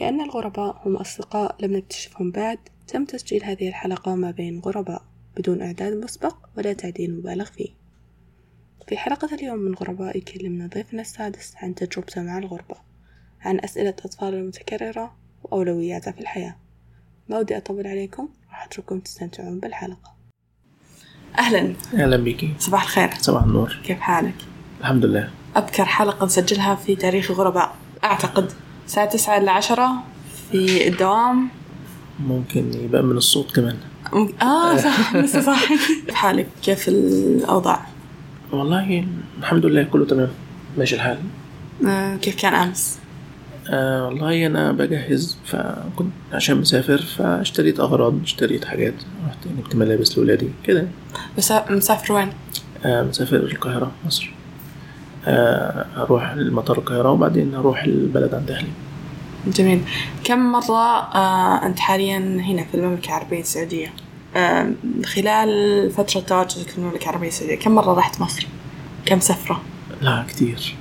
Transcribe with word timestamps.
لأن 0.00 0.20
الغرباء 0.20 0.82
هم 0.84 0.96
أصدقاء 0.96 1.56
لم 1.60 1.76
نكتشفهم 1.76 2.30
بعد 2.30 2.58
تم 2.88 3.04
تسجيل 3.04 3.44
هذه 3.44 3.68
الحلقة 3.68 4.14
ما 4.14 4.30
بين 4.30 4.60
غرباء 4.60 5.02
بدون 5.36 5.62
إعداد 5.62 5.92
مسبق 5.92 6.36
ولا 6.56 6.72
تعديل 6.72 7.18
مبالغ 7.18 7.44
فيه. 7.44 7.68
في 8.88 8.96
حلقة 8.96 9.34
اليوم 9.34 9.58
من 9.58 9.74
غرباء 9.74 10.16
يكلمنا 10.16 10.66
ضيفنا 10.66 11.00
السادس 11.00 11.54
عن 11.56 11.74
تجربته 11.74 12.22
مع 12.22 12.38
الغربة 12.38 12.76
عن 13.40 13.60
أسئلة 13.60 13.94
أطفال 14.04 14.34
المتكررة 14.34 15.16
وأولوياته 15.42 16.12
في 16.12 16.20
الحياة. 16.20 16.56
ما 17.28 17.38
ودي 17.38 17.56
أطول 17.56 17.86
عليكم 17.86 18.28
راح 18.50 18.64
أترككم 18.64 19.00
تستمتعون 19.00 19.60
بالحلقة. 19.60 20.14
أهلا. 21.38 21.74
أهلا 21.94 22.16
بيكي 22.16 22.54
صباح 22.58 22.82
الخير. 22.82 23.14
صباح 23.14 23.42
النور. 23.42 23.80
كيف 23.84 24.00
حالك؟ 24.00 24.34
الحمد 24.80 25.04
لله. 25.04 25.30
أبكر 25.56 25.84
حلقة 25.84 26.26
نسجلها 26.26 26.74
في 26.74 26.96
تاريخ 26.96 27.30
غرباء 27.30 27.76
أعتقد. 28.04 28.52
الساعة 28.88 29.06
تسعة 29.08 29.38
إلى 29.38 29.50
عشرة 29.50 29.90
في 30.50 30.88
الدوام 30.88 31.48
ممكن 32.20 32.72
يبقى 32.84 33.02
من 33.02 33.16
الصوت 33.16 33.56
كمان 33.56 33.76
آه 34.42 34.76
صح 34.76 35.16
لسه 35.16 35.40
صح 35.40 35.68
كيف 35.68 36.14
حالك؟ 36.14 36.46
كيف 36.62 36.88
الأوضاع؟ 36.88 37.86
والله 38.52 39.04
الحمد 39.38 39.66
لله 39.66 39.82
كله 39.82 40.06
تمام 40.06 40.28
ماشي 40.78 40.94
الحال 40.94 41.18
آه 41.86 42.16
كيف 42.16 42.42
كان 42.42 42.54
أمس؟ 42.54 42.98
آه 43.70 44.06
والله 44.06 44.46
أنا 44.46 44.72
بجهز 44.72 45.38
فكنت 45.46 46.12
عشان 46.32 46.56
مسافر 46.56 46.98
فاشتريت 46.98 47.80
أغراض 47.80 48.22
اشتريت 48.22 48.64
حاجات 48.64 48.94
رحت 49.26 49.38
جبت 49.58 49.76
ملابس 49.76 50.18
لاولادي 50.18 50.48
كده 50.64 50.86
بس 51.38 51.52
مسافر 51.70 52.12
وين؟ 52.12 52.28
آه 52.84 53.02
مسافر 53.02 53.36
القاهرة 53.36 53.90
مصر 54.06 54.30
آه 55.26 55.86
أروح 55.96 56.30
المطار 56.30 56.78
القاهرة 56.78 57.10
وبعدين 57.10 57.54
أروح 57.54 57.82
البلد 57.82 58.34
عند 58.34 58.50
أهلي 58.50 58.68
جميل 59.56 59.80
كم 60.24 60.52
مرة 60.52 61.14
آه 61.14 61.66
أنت 61.66 61.78
حاليا 61.78 62.18
هنا 62.18 62.64
في 62.64 62.74
المملكة 62.74 63.08
العربية 63.08 63.40
السعودية؟ 63.40 63.92
آه 64.36 64.70
خلال 65.04 65.90
فترة 65.90 66.20
تواجدك 66.20 66.68
في 66.68 66.78
المملكة 66.78 67.02
العربية 67.04 67.28
السعودية 67.28 67.56
كم 67.58 67.74
مرة 67.74 67.94
رحت 67.94 68.20
مصر؟ 68.20 68.46
كم 69.06 69.20
سفرة؟ 69.20 69.60
لا 70.00 70.24
كتير 70.28 70.76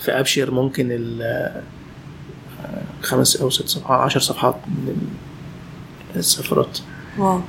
في 0.00 0.12
أبشر 0.12 0.50
ممكن 0.50 0.88
ال 0.90 1.22
آه، 1.22 1.62
خمس 3.02 3.36
أو 3.36 3.50
ست 3.50 3.68
صفحات 3.68 4.00
عشر 4.00 4.20
صفحات 4.20 4.56
من 4.68 4.96
السفرات 6.16 6.78
wow 7.18 7.40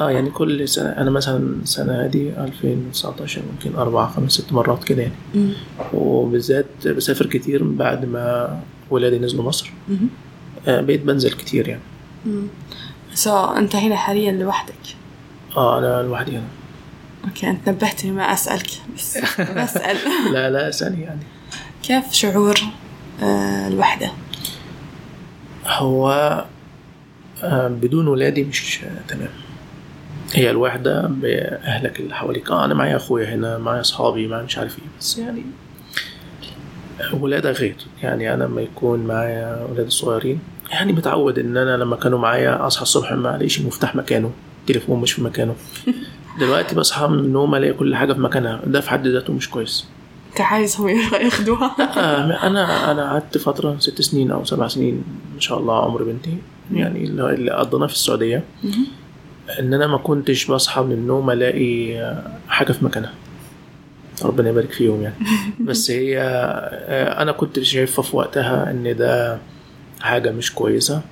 آه 0.00 0.10
يعني 0.10 0.30
كل 0.30 0.68
سنة 0.68 0.88
أنا 0.88 1.10
مثلا 1.10 1.38
السنة 1.62 2.06
دي 2.06 2.30
2019 2.30 3.42
ممكن 3.52 3.78
أربع 3.78 4.06
خمس 4.08 4.32
ست 4.32 4.52
مرات 4.52 4.84
كده 4.84 5.02
يعني. 5.02 5.52
وبالذات 5.94 6.88
بسافر 6.88 7.26
كتير 7.26 7.64
من 7.64 7.76
بعد 7.76 8.04
ما 8.04 8.58
ولادي 8.90 9.18
نزلوا 9.18 9.44
مصر. 9.44 9.70
آه 10.68 10.80
بقيت 10.80 11.02
بنزل 11.02 11.32
كتير 11.32 11.68
يعني. 11.68 11.80
so 13.14 13.44
أنت 13.44 13.76
هنا 13.76 13.96
حاليا 13.96 14.32
لوحدك؟ 14.32 14.74
آه 15.56 15.78
أنا 15.78 16.02
لوحدي 16.08 16.30
هنا. 16.36 16.46
okay 17.24 17.50
أنت 17.50 17.68
نبهتني 17.68 18.10
ما 18.10 18.22
أسألك 18.32 18.70
بس 18.96 19.18
بسأل 19.56 19.96
لا 20.32 20.50
لا 20.50 20.68
اسألي 20.68 21.02
يعني. 21.02 21.20
كيف 21.82 22.12
شعور 22.12 22.54
آه 23.22 23.68
الوحدة؟ 23.68 24.10
هو 25.66 26.10
آه 27.42 27.68
بدون 27.68 28.08
ولادي 28.08 28.44
مش 28.44 28.80
آه 28.84 29.08
تمام. 29.08 29.28
هي 30.34 30.50
الوحدة 30.50 31.06
بأهلك 31.06 32.00
اللي 32.00 32.14
حواليك. 32.14 32.50
آه 32.50 32.64
أنا 32.64 32.74
معايا 32.74 32.96
أخويا 32.96 33.34
هنا 33.34 33.58
معايا 33.58 33.80
أصحابي 33.80 34.26
معايا 34.26 34.44
مش 34.44 34.58
عارف 34.58 34.78
إيه. 34.78 34.84
بس 35.00 35.18
يعني 35.18 35.42
ولادك 37.20 37.60
غير 37.60 37.76
يعني 38.02 38.34
أنا 38.34 38.44
لما 38.44 38.60
يكون 38.60 39.06
معايا 39.06 39.66
ولاد 39.70 39.86
الصغيرين 39.86 40.38
يعني 40.70 40.92
متعود 40.92 41.38
إن 41.38 41.56
أنا 41.56 41.76
لما 41.76 41.96
كانوا 41.96 42.18
معايا 42.18 42.66
أصحى 42.66 42.82
الصبح 42.82 43.12
ما 43.12 43.36
ألاقيش 43.36 43.60
المفتاح 43.60 43.96
مكانه 43.96 44.30
التليفون 44.60 45.00
مش 45.00 45.12
في 45.12 45.22
مكانه. 45.22 45.54
دلوقتي 46.40 46.74
بصحى 46.74 47.06
من 47.06 47.18
النوم 47.18 47.54
ألاقي 47.54 47.72
كل 47.72 47.96
حاجة 47.96 48.12
في 48.12 48.20
مكانها 48.20 48.60
ده 48.66 48.80
في 48.80 48.90
حد 48.90 49.06
ذاته 49.06 49.32
مش 49.32 49.50
كويس. 49.50 49.86
أنت 50.30 50.40
عايزهم 50.40 50.88
ياخدوها؟ 50.88 51.76
أنا 52.46 52.90
أنا 52.90 53.10
قعدت 53.10 53.38
فترة 53.38 53.76
ست 53.78 54.00
سنين 54.00 54.30
أو 54.30 54.44
سبع 54.44 54.68
سنين 54.68 55.04
ما 55.34 55.40
شاء 55.40 55.58
الله 55.58 55.84
عمر 55.84 56.02
بنتي 56.02 56.36
يعني 56.72 57.04
اللي 57.04 57.50
قضيناه 57.50 57.86
في 57.86 57.92
السعودية. 57.92 58.44
إن 59.60 59.74
أنا 59.74 59.86
ما 59.86 59.98
كنتش 59.98 60.50
بصحى 60.50 60.82
من 60.82 60.92
النوم 60.92 61.30
ألاقي 61.30 61.96
حاجة 62.48 62.72
في 62.72 62.84
مكانها. 62.84 63.12
ربنا 64.24 64.48
يبارك 64.48 64.72
فيهم 64.72 65.02
يعني. 65.02 65.14
بس 65.68 65.90
هي 65.90 66.20
آه، 66.20 67.22
أنا 67.22 67.32
كنت 67.32 67.60
شايفها 67.60 68.02
في 68.02 68.16
وقتها 68.16 68.70
إن 68.70 68.96
ده 68.96 69.38
حاجة 70.00 70.30
مش 70.30 70.54
كويسة. 70.54 71.02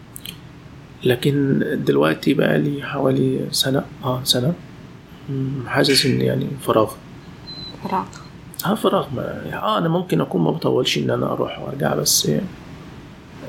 لكن 1.05 1.63
دلوقتي 1.87 2.35
بقى 2.35 2.59
لي 2.59 2.83
حوالي 2.83 3.41
سنة 3.51 3.85
آه 4.05 4.21
سنة 4.25 4.53
حاسس 5.67 6.07
إن 6.07 6.21
يعني 6.21 6.47
فراغ. 6.63 6.93
فراغ. 7.85 8.05
آه 8.67 8.75
فراغ 8.75 9.07
ما 9.17 9.43
آه 9.53 9.79
أنا 9.79 9.89
ممكن 9.89 10.21
أكون 10.21 10.43
ما 10.43 10.51
بطولش 10.51 10.99
إن 10.99 11.11
أنا 11.11 11.33
أروح 11.33 11.59
وأرجع 11.59 11.95
بس 11.95 12.31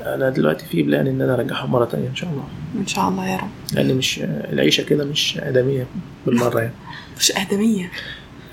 أنا 0.02 0.30
دلوقتي 0.30 0.66
في 0.66 0.82
بلان 0.82 1.06
إن 1.06 1.22
أنا 1.22 1.34
ارجعهم 1.34 1.70
مرة 1.72 1.84
تانية 1.84 2.08
إن 2.08 2.16
شاء 2.16 2.30
الله. 2.30 2.44
إن 2.78 2.86
شاء 2.86 3.08
الله 3.08 3.26
يا 3.28 3.36
رب. 3.36 3.48
لأن 3.72 3.94
مش 3.94 4.20
العيشة 4.24 4.82
كده 4.82 5.04
مش 5.04 5.38
آدمية 5.38 5.86
بالمرة 6.26 6.58
يعني. 6.60 6.72
مش 7.18 7.32
آدمية. 7.32 7.90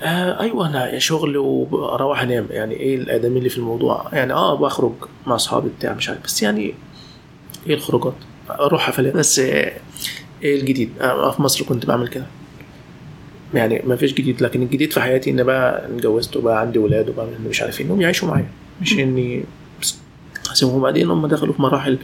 آه 0.04 0.40
أيوه 0.40 0.66
أنا 0.68 0.98
شغل 0.98 1.36
وأروح 1.36 2.22
انام 2.22 2.46
يعني 2.50 2.74
إيه 2.74 2.96
الادمي 2.96 3.38
اللي 3.38 3.48
في 3.48 3.58
الموضوع. 3.58 4.08
يعني 4.12 4.32
آه 4.32 4.54
بخرج 4.54 4.92
مع 5.26 5.34
أصحابي 5.34 5.68
بتاع 5.78 5.94
مش 5.94 6.08
عارف 6.08 6.24
بس 6.24 6.42
يعني 6.42 6.74
إيه 7.66 7.74
الخروجات؟ 7.74 8.14
أروح 8.50 8.82
حفلات 8.82 9.14
بس 9.16 9.38
آه، 9.38 9.72
إيه 10.42 10.60
الجديد؟ 10.60 10.90
آه 11.00 11.30
في 11.30 11.42
مصر 11.42 11.64
كنت 11.64 11.86
بعمل 11.86 12.08
كده. 12.08 12.26
يعني 13.54 13.82
ما 13.86 13.96
فيش 13.96 14.12
جديد 14.14 14.42
لكن 14.42 14.62
الجديد 14.62 14.92
في 14.92 15.00
حياتي 15.00 15.30
إن 15.30 15.42
بقى 15.42 15.86
اتجوزت 15.86 16.36
وبقى 16.36 16.60
عندي 16.60 16.78
ولاد 16.78 17.08
وبقى 17.08 17.26
مش 17.48 17.62
عارف 17.62 17.80
إيه 17.80 17.86
إنهم 17.86 18.00
يعيشوا 18.00 18.28
معايا. 18.28 18.46
مش 18.82 18.92
إني 18.92 19.44
اسيبهم 20.52 20.80
بعدين 20.80 21.10
هم 21.10 21.26
دخلوا 21.26 21.54
في 21.54 21.62
مراحل 21.62 21.98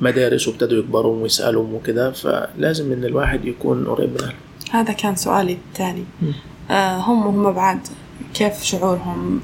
مدارس 0.00 0.48
وابتدوا 0.48 0.78
يكبروا 0.78 1.22
ويسألوا 1.22 1.66
وكده 1.72 2.10
فلازم 2.12 2.92
إن 2.92 3.04
الواحد 3.04 3.44
يكون 3.44 3.86
قريب 3.86 4.10
من 4.10 4.20
أهله. 4.22 4.34
هذا 4.70 4.92
كان 4.92 5.16
سؤالي 5.16 5.52
التالي. 5.52 6.04
آه 6.22 6.55
هم 6.74 7.26
وهم 7.26 7.52
بعد. 7.52 7.80
كيف 8.34 8.62
شعورهم؟ 8.62 9.40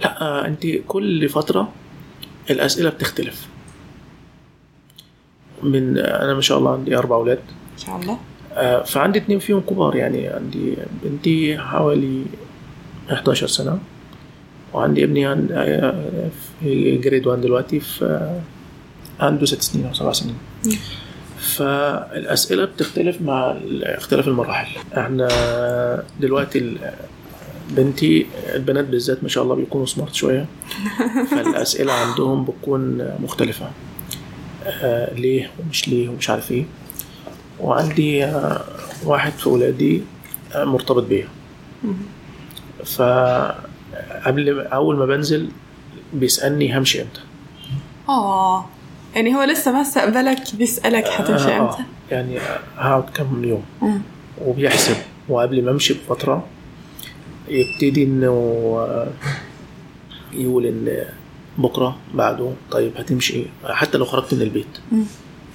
لا 0.00 0.22
آه، 0.22 0.46
انت 0.46 0.66
كل 0.88 1.28
فترة 1.28 1.72
الأسئلة 2.50 2.90
بتختلف. 2.90 3.48
من 5.62 5.98
أنا 5.98 6.34
ما 6.34 6.40
شاء 6.40 6.58
الله 6.58 6.72
عندي 6.72 6.98
أربع 6.98 7.16
أولاد. 7.16 7.38
إن 7.72 7.78
شاء 7.86 7.96
الله. 7.96 8.18
آه، 8.52 8.82
فعندي 8.82 9.18
اتنين 9.18 9.38
فيهم 9.38 9.60
كبار 9.60 9.96
يعني. 9.96 10.28
عندي 10.28 10.76
بنتي 11.04 11.58
حوالي 11.58 12.24
11 13.12 13.46
سنة 13.46 13.78
وعندي 14.72 15.04
ابني 15.04 15.28
آه، 15.28 16.30
في 16.60 16.96
جريد 16.96 17.26
1 17.26 17.40
دلوقتي 17.40 17.80
في 17.80 18.04
آه، 18.04 18.40
عنده 19.24 19.46
ست 19.46 19.62
سنين 19.62 19.86
أو 19.86 19.94
سبع 19.94 20.12
سنين. 20.12 20.36
مم. 21.44 21.50
فالأسئلة 21.50 22.64
بتختلف 22.64 23.20
مع 23.22 23.56
اختلاف 23.82 24.28
المراحل. 24.28 24.78
إحنا 24.98 25.28
دلوقتي 26.20 26.76
بنتي 27.70 28.26
البنات 28.54 28.84
بالذات 28.84 29.22
ما 29.22 29.28
شاء 29.28 29.44
الله 29.44 29.54
بيكونوا 29.54 29.86
سمارت 29.86 30.14
شوية. 30.14 30.46
فالأسئلة 31.30 31.92
عندهم 31.92 32.44
بتكون 32.44 33.10
مختلفة. 33.22 33.70
آه 34.66 35.14
ليه 35.14 35.50
ومش 35.60 35.88
ليه 35.88 36.08
ومش 36.08 36.30
عارف 36.30 36.50
إيه. 36.52 36.64
وعندي 37.60 38.24
آه 38.24 38.64
واحد 39.04 39.32
في 39.32 39.48
ولادي 39.48 40.02
آه 40.54 40.64
مرتبط 40.64 41.02
بيا. 41.02 41.28
فقبل 42.84 44.60
أول 44.60 44.96
ما 44.96 45.06
بنزل 45.06 45.48
بيسألني 46.12 46.78
همشي 46.78 47.02
إمتى. 47.02 47.20
آه. 48.08 48.66
يعني 49.14 49.34
هو 49.36 49.42
لسه 49.42 49.72
ما 49.72 49.80
استقبلك 49.80 50.54
بيسألك 50.54 51.08
حتمشي 51.08 51.48
آه، 51.48 51.60
إمتى؟ 51.60 51.82
يعني 52.10 52.38
هقعد 52.76 53.10
كم 53.14 53.44
يوم. 53.44 53.62
مم. 53.82 54.00
وبيحسب. 54.44 54.96
وقبل 55.28 55.64
ما 55.64 55.70
امشي 55.70 55.94
بفترة 55.94 56.46
يبتدي 57.48 58.04
إنه 58.04 58.28
آه، 58.78 59.08
يقول 60.32 60.66
إن 60.66 61.04
بكرة 61.58 61.96
بعده 62.14 62.50
طيب 62.70 62.92
هتمشي. 62.96 63.44
حتى 63.64 63.98
لو 63.98 64.04
خرجت 64.04 64.34
من 64.34 64.42
البيت. 64.42 64.66
مم. 64.92 65.04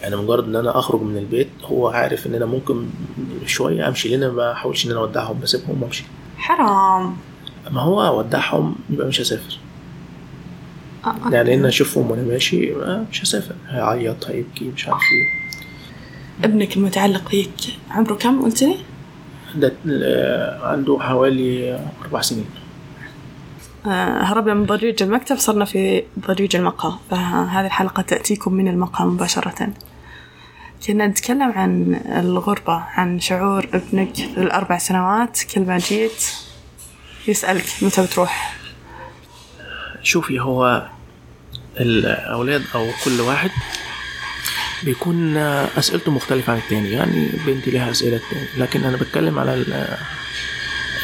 يعني 0.02 0.16
مجرد 0.16 0.44
إن 0.44 0.56
أنا 0.56 0.80
أخرج 0.80 1.02
من 1.02 1.18
البيت 1.18 1.48
هو 1.64 1.88
عارف 1.88 2.28
إن 2.28 2.36
أنا 2.36 2.46
ممكن 2.46 2.86
شوية 3.46 3.88
أمشي 3.88 4.10
لأن 4.10 4.32
ما 4.32 4.52
بحاولش 4.52 4.86
إن 4.86 4.92
أنا 4.92 5.00
أودعهم 5.00 5.40
بسيبهم 5.40 5.84
وأمشي. 5.84 6.04
حرام. 6.38 7.16
ما 7.72 7.82
هو 7.82 8.08
أودعهم 8.08 8.76
يبقى 8.90 9.08
مش 9.08 9.22
هسافر. 9.22 9.58
آه، 11.06 11.08
أوكي. 11.26 11.36
يعني 11.36 11.54
ان 11.54 11.66
أشوفهم 11.66 12.12
وأنا 12.12 12.22
ماشي 12.22 12.74
آه، 12.76 13.06
مش 13.12 13.24
هسافر. 13.24 13.56
هيعيط 13.70 14.28
هيبكي 14.28 14.66
مش 14.76 14.88
عارف 14.88 15.02
إيه 15.02 15.40
ابنك 16.46 16.78
المتعلق 16.78 17.30
فيك 17.30 17.50
عمره 17.92 18.14
كم 18.14 18.42
قلت 18.42 18.64
لي؟ 18.64 18.76
ده 19.56 19.74
آه، 19.90 20.68
عنده 20.68 20.98
حوالي 21.02 21.80
أربع 22.06 22.22
سنين. 22.22 22.46
آه، 23.86 24.24
هربنا 24.24 24.54
من 24.54 24.66
ضريج 24.66 25.04
المكتب 25.04 25.38
صرنا 25.38 25.66
في 25.66 26.04
ضريج 26.28 26.56
المقهى 26.56 26.94
فهذه 27.12 27.66
الحلقة 27.66 28.02
تأتيكم 28.02 28.54
من 28.54 28.68
المقهى 28.68 29.06
مباشرة. 29.06 29.70
كنا 30.88 31.08
نتكلم 31.08 31.52
عن 31.52 32.02
الغربة 32.06 32.74
عن 32.74 33.20
شعور 33.20 33.68
ابنك 33.74 34.16
في 34.16 34.38
الأربع 34.38 34.78
سنوات. 34.78 35.40
كل 35.44 35.62
ما 35.62 35.78
جيت 35.78 36.24
يسألك 37.28 37.66
متى 37.82 38.02
بتروح؟ 38.02 38.59
شوفي 40.04 40.40
هو 40.40 40.90
الأولاد 41.80 42.64
أو 42.76 42.88
كل 43.04 43.22
واحد 43.22 43.52
بيكون 44.84 45.38
أسئلته 45.38 46.12
مختلفة 46.12 46.54
عن 46.54 46.60
التاني. 46.60 46.92
يعني 46.92 47.30
بنتي 47.46 47.72
لها 47.72 47.92
أسئلة 47.92 48.16
التاني 48.18 48.48
لكن 48.58 48.84
أنا 48.84 48.98
بتكلم 48.98 49.40
على 49.40 49.66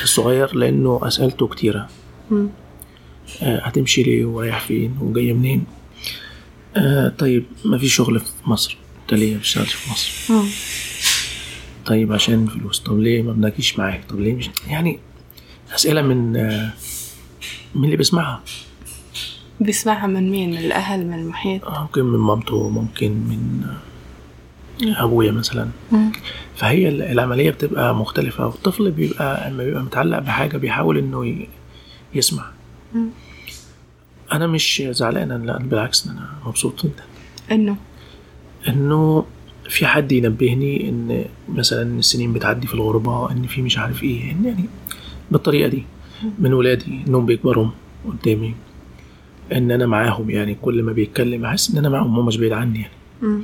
الصغير 0.04 0.56
لأنه 0.56 1.00
أسئلته 1.04 1.48
كتيرة. 1.48 1.90
آه، 3.42 3.60
هتمشي 3.64 4.04
ليه 4.04 4.26
ورايح 4.26 4.60
فين 4.60 4.98
وجاية 5.02 5.34
منين؟ 5.34 5.66
آه 6.78 7.10
طيب 7.10 7.46
ما 7.66 7.78
في 7.78 7.88
شغل 7.90 8.20
في 8.20 8.26
مصر. 8.46 8.78
انت 9.02 9.14
ليه 9.14 9.34
ما 9.34 9.40
بتشتغلش 9.40 9.74
في 9.74 9.92
مصر. 9.92 10.12
طيب 11.86 12.14
عشان 12.14 12.48
فلوس 12.48 12.80
طب 12.80 13.00
ليه 13.00 13.22
ما 13.22 13.34
بنجيش 13.34 13.80
معاك؟ 13.80 14.04
طب 14.10 14.20
ليه 14.20 14.34
مش؟ 14.34 14.50
يعني 14.68 15.00
أسئلة 15.76 16.02
من 16.02 16.36
آه 16.38 16.74
من 17.76 17.86
اللي 17.86 17.96
بيسمعها. 17.98 18.44
بيسمعها 19.60 20.08
من 20.08 20.32
مين؟ 20.32 20.52
من 20.52 20.58
الأهل 20.58 21.08
من 21.08 21.14
المحيط؟ 21.14 21.66
آه، 21.66 21.82
ممكن 21.82 22.04
من 22.06 22.20
مامته 22.20 22.70
ممكن 22.70 23.12
من 23.12 23.66
أبويا 24.98 25.32
مثلا. 25.32 25.70
مم. 25.92 26.12
فهي 26.56 26.90
ال- 26.90 27.02
العملية 27.02 27.52
بتبقى 27.52 27.96
مختلفة. 27.96 28.46
والطفل 28.48 28.92
بيبقى 28.92 29.50
لما 29.52 29.64
بيبقى 29.64 29.84
متعلق 29.84 30.20
بحاجة 30.20 30.58
بيحاول 30.58 30.98
إنه 30.98 31.46
يسمع. 32.14 32.44
مم. 32.96 33.08
أنا 34.34 34.48
مش 34.48 34.84
زعلان 34.90 35.46
لا 35.46 35.58
بالعكس 35.58 36.08
أنا 36.08 36.30
مبسوط 36.46 36.86
جدا. 36.86 37.04
إنه؟ 37.52 37.76
إنه 38.68 39.26
في 39.70 39.86
حد 39.88 40.12
ينبهني 40.12 40.90
إن 40.90 41.26
مثلا 41.50 42.00
السنين 42.00 42.34
بتعدي 42.34 42.68
في 42.68 42.74
الغربة 42.74 43.32
إن 43.32 43.48
في 43.48 43.62
مش 43.62 43.78
عارف 43.78 44.04
إيه 44.04 44.32
إن 44.32 44.46
يعني 44.46 44.66
بالطريقة 45.32 45.68
دي 45.70 45.84
من 46.40 46.54
ولادي 46.54 47.02
إنهم 47.08 47.26
بيكبروا 47.26 47.68
قدامي. 48.08 48.56
إن 49.54 49.72
أنا 49.72 49.86
معاهم 49.86 50.30
يعني 50.30 50.56
كل 50.62 50.84
ما 50.84 50.92
بيتكلم 50.92 51.46
أحس 51.46 51.72
إن 51.72 51.78
أنا 51.78 51.90
معاهم 51.90 52.16
هو 52.16 52.22
مش 52.22 52.38
بعيد 52.38 52.52
عني 52.52 52.80
يعني. 52.80 52.94
مم. 53.22 53.44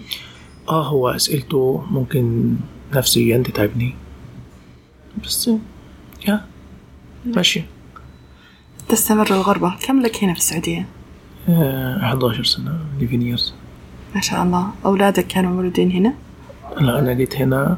آه 0.69 0.87
هو 0.87 1.09
أسئلته 1.09 1.83
ممكن 1.91 2.55
نفسيا 2.93 3.37
تتعبني. 3.37 3.95
بس 5.23 5.49
يا 6.27 6.45
ماشي. 7.25 7.63
تستمر 8.89 9.27
الغربة. 9.27 9.73
كم 9.87 10.01
لك 10.01 10.23
هنا 10.23 10.33
في 10.33 10.39
السعودية؟ 10.39 10.85
آه 11.49 11.97
11 11.97 12.43
سنة 12.43 12.79
11 13.01 13.37
years. 13.37 13.51
ما 14.15 14.21
شاء 14.21 14.43
الله. 14.43 14.67
أولادك 14.85 15.27
كانوا 15.27 15.51
مولودين 15.51 15.91
هنا؟ 15.91 16.13
لا 16.77 16.99
أنا 16.99 17.13
جيت 17.13 17.35
هنا 17.35 17.77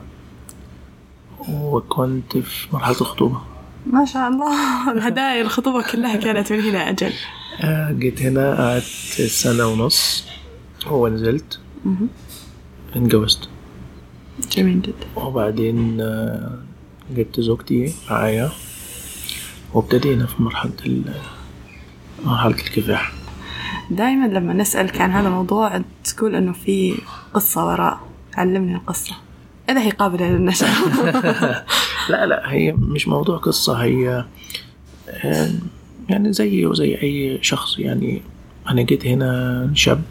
وكنت 1.50 2.38
في 2.38 2.68
مرحلة 2.74 3.02
الخطوبة. 3.02 3.42
ما 3.86 4.06
شاء 4.06 4.28
الله. 4.30 4.54
الهدايا 4.94 5.42
الخطوبة 5.42 5.84
كلها 5.92 6.16
كانت 6.16 6.54
من 6.54 6.60
هنا 6.60 6.90
أجل. 6.90 7.14
جيت 7.92 8.22
هنا 8.22 8.56
قعدت 8.56 9.22
سنة 9.28 9.68
ونص 9.68 10.26
ونزلت. 10.88 11.60
اتجوزت 12.96 13.50
جميل 14.52 14.82
جدا. 14.82 15.08
وبعدين 15.16 16.02
آه 16.02 16.58
جبت 17.16 17.40
زوجتي 17.40 17.94
معايا 18.10 18.52
وابتدينا 19.74 20.26
في 20.26 20.42
مرحلة 20.42 20.72
مرحلة 22.26 22.56
الكفاح. 22.56 23.14
دائما 23.92 24.28
لما 24.28 24.54
نسألك 24.54 25.02
عن 25.02 25.12
هذا 25.12 25.28
الموضوع 25.28 25.82
تقول 26.04 26.36
إنه 26.36 26.54
في 26.54 26.96
قصة 27.34 27.66
وراء. 27.66 28.00
علمني 28.36 28.76
القصة. 28.76 29.16
إذا 29.70 29.82
هي 29.82 29.90
قابلة 29.90 30.30
للنشر. 30.32 30.68
لا 32.10 32.26
لا 32.26 32.52
هي 32.52 32.72
مش 32.72 33.08
موضوع 33.08 33.38
قصة 33.38 33.74
هي 33.74 34.26
آه، 35.10 35.52
يعني 36.10 36.34
زي 36.34 36.66
وزي 36.66 36.96
أي 37.02 37.40
شخص. 37.42 37.80
يعني 37.80 38.22
أنا 38.70 38.82
جيت 38.82 39.06
هنا 39.06 39.72
شاب 39.74 40.02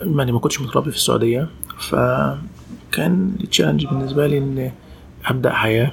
يعني 0.00 0.32
ما 0.32 0.38
كنتش 0.38 0.60
متربي 0.60 0.90
في 0.90 0.96
السعودية 0.96 1.48
فكان 1.78 3.36
التشالنج 3.40 3.86
بالنسبة 3.86 4.26
لي 4.26 4.38
إن 4.38 4.72
أبدأ 5.24 5.52
حياة. 5.52 5.92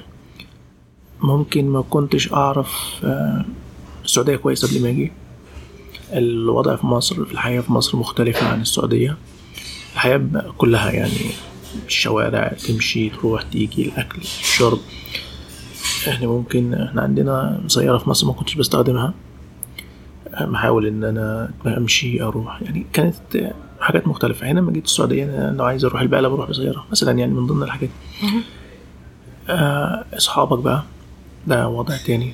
ممكن 1.20 1.68
ما 1.68 1.82
كنتش 1.82 2.32
أعرف 2.32 3.00
آه، 3.04 3.44
السعودية 4.04 4.36
كويس 4.36 4.64
قبل 4.64 4.82
ما 4.82 4.88
أجي. 4.88 5.12
الوضع 6.12 6.76
في 6.76 6.86
مصر 6.86 7.24
في 7.24 7.32
الحياة 7.32 7.60
في 7.60 7.72
مصر 7.72 7.98
مختلفة 7.98 8.46
عن 8.46 8.60
السعودية. 8.60 9.16
الحياة 9.94 10.20
كلها 10.58 10.90
يعني 10.92 11.12
الشوارع 11.86 12.48
تمشي 12.48 13.10
تروح 13.10 13.42
تيجي 13.42 13.88
الأكل 13.88 14.18
الشرب. 14.20 14.78
إحنا 16.08 16.26
ممكن 16.26 16.74
إحنا 16.74 17.02
عندنا 17.02 17.60
سيارة 17.66 17.98
في 17.98 18.10
مصر 18.10 18.26
ما 18.26 18.32
كنتش 18.32 18.54
بستخدمها 18.54 19.14
بحاول 20.40 20.86
إن 20.86 21.04
أنا 21.04 21.50
أمشي 21.66 22.22
أروح 22.22 22.62
يعني 22.62 22.86
كانت 22.92 23.52
حاجات 23.80 24.08
مختلفة 24.08 24.46
هنا 24.50 24.60
لما 24.60 24.72
جيت 24.72 24.84
السعودية 24.84 25.24
أنا 25.24 25.56
لو 25.56 25.64
عايز 25.64 25.84
أروح 25.84 26.00
البقالة 26.00 26.28
بروح 26.28 26.50
بسيارة 26.50 26.84
مثلا 26.90 27.18
يعني 27.18 27.32
من 27.34 27.46
ضمن 27.46 27.62
الحاجات. 27.62 27.90
آه، 29.48 30.04
أصحابك 30.16 30.58
بقى 30.58 30.82
ده 31.46 31.68
وضع 31.68 31.96
تاني. 31.96 32.32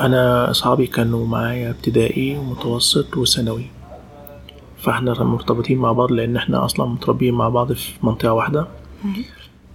أنا 0.00 0.50
أصحابي 0.50 0.86
كانوا 0.86 1.26
معايا 1.26 1.70
ابتدائي 1.70 2.38
ومتوسط 2.38 3.16
وثانوي 3.16 3.66
فإحنا 4.78 5.24
مرتبطين 5.24 5.78
مع 5.78 5.92
بعض 5.92 6.12
لأن 6.12 6.36
إحنا 6.36 6.64
أصلا 6.64 6.86
متربيين 6.86 7.34
مع 7.34 7.48
بعض 7.48 7.72
في 7.72 7.92
منطقة 8.02 8.32
واحدة. 8.32 8.66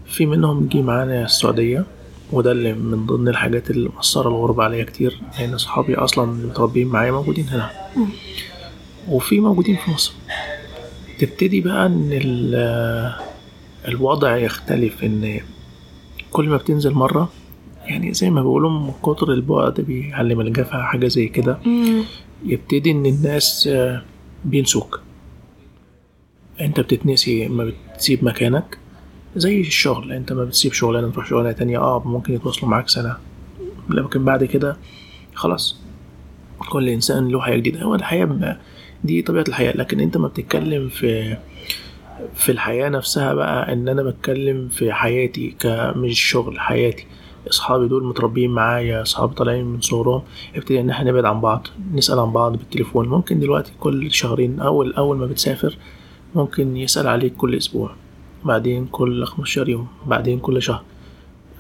في 0.06 0.25
منهم 0.25 0.68
جه 0.68 0.81
معانا 0.81 1.25
السعودية 1.25 1.85
وده 2.33 2.51
اللي 2.51 2.74
من 2.74 3.06
ضمن 3.06 3.27
الحاجات 3.27 3.69
اللي 3.69 3.89
مأثرة 3.95 4.30
الغربة 4.30 4.63
عليا 4.63 4.83
كتير 4.83 5.19
لأن 5.39 5.53
أصحابي 5.53 5.95
أصلا 5.95 6.31
اللي 6.31 6.47
متربيين 6.47 6.88
معايا 6.88 7.12
موجودين 7.12 7.47
هنا. 7.50 7.69
وفي 9.09 9.39
موجودين 9.39 9.75
في 9.75 9.91
مصر. 9.91 10.13
تبتدي 11.19 11.62
بقى 11.62 11.85
إن 11.85 12.09
ال- 12.12 13.15
الوضع 13.88 14.38
يختلف 14.38 15.03
إن 15.03 15.39
كل 16.31 16.50
ما 16.50 16.57
بتنزل 16.57 16.94
مرة 16.94 17.30
يعني 17.85 18.13
زي 18.13 18.30
ما 18.30 18.41
بيقولوا 18.41 18.69
من 18.69 18.91
كتر 19.03 19.33
البعد 19.33 19.81
بيعلم 19.81 20.41
الجفا 20.41 20.81
حاجة 20.83 21.07
زي 21.07 21.27
كده. 21.27 21.57
يبتدي 22.45 22.91
إن 22.91 23.06
الناس 23.06 23.68
آه، 23.71 24.01
بينسوك. 24.45 25.01
أنت 26.61 26.80
بتتنسي 26.80 27.45
لما 27.45 27.71
بتسيب 27.95 28.25
مكانك. 28.25 28.78
زي 29.35 29.61
الشغل 29.61 30.11
أنت 30.11 30.33
ما 30.33 30.44
بتسيب 30.44 30.73
شغلانة 30.73 31.11
تروح 31.11 31.25
شغلانة 31.28 31.52
تانية 31.52 31.78
أه 31.80 32.02
ممكن 32.06 32.33
يتواصلوا 32.33 32.71
معاك 32.71 32.90
سنة. 32.90 33.18
لكن 33.90 34.25
بعد 34.25 34.44
كده 34.44 34.78
خلاص 35.33 35.80
كل 36.69 36.90
إنسان 36.90 37.28
له 37.28 37.42
حياة 37.42 37.57
جديدة. 37.57 37.81
هو 37.81 37.95
الحياة 37.95 38.25
ب- 38.25 38.57
دي 39.04 39.21
طبيعة 39.21 39.44
الحياة. 39.47 39.78
لكن 39.78 39.99
أنت 39.99 40.18
ما 40.18 40.28
بتتكلم 40.28 40.90
في 40.90 41.37
في 42.35 42.52
الحياة 42.52 42.90
نفسها 42.90 43.33
بقى 43.33 43.73
إن 43.73 43.87
أنا 43.90 44.04
بتكلم 44.04 44.69
في 44.69 44.94
حياتي 44.94 45.56
كمش 45.59 46.19
شغل 46.21 46.59
حياتي. 46.59 47.06
أصحابي 47.49 47.87
دول 47.87 48.04
متربيين 48.06 48.49
معايا 48.52 49.02
أصحابي 49.02 49.35
طالعين 49.35 49.66
من 49.66 49.81
صغرهم 49.81 50.21
ابتدي 50.56 50.80
إن 50.80 50.90
إحنا 50.90 51.11
نبعد 51.11 51.25
عن 51.25 51.42
بعض 51.42 51.68
نسأل 51.94 52.19
عن 52.19 52.31
بعض 52.33 52.52
بالتليفون. 52.52 53.07
ممكن 53.07 53.40
دلوقتي 53.40 53.71
كل 53.80 54.11
شهرين 54.11 54.59
أول 54.59 54.94
أول 54.94 55.18
ما 55.18 55.25
بتسافر 55.25 55.78
ممكن 56.35 56.78
يسأل 56.78 57.07
عليك 57.07 57.33
كل 57.35 57.56
أسبوع. 57.56 57.95
بعدين 58.45 58.85
كل 58.92 59.26
15 59.26 59.69
يوم 59.69 59.88
بعدين 60.06 60.40
كل 60.40 60.62
شهر 60.62 60.81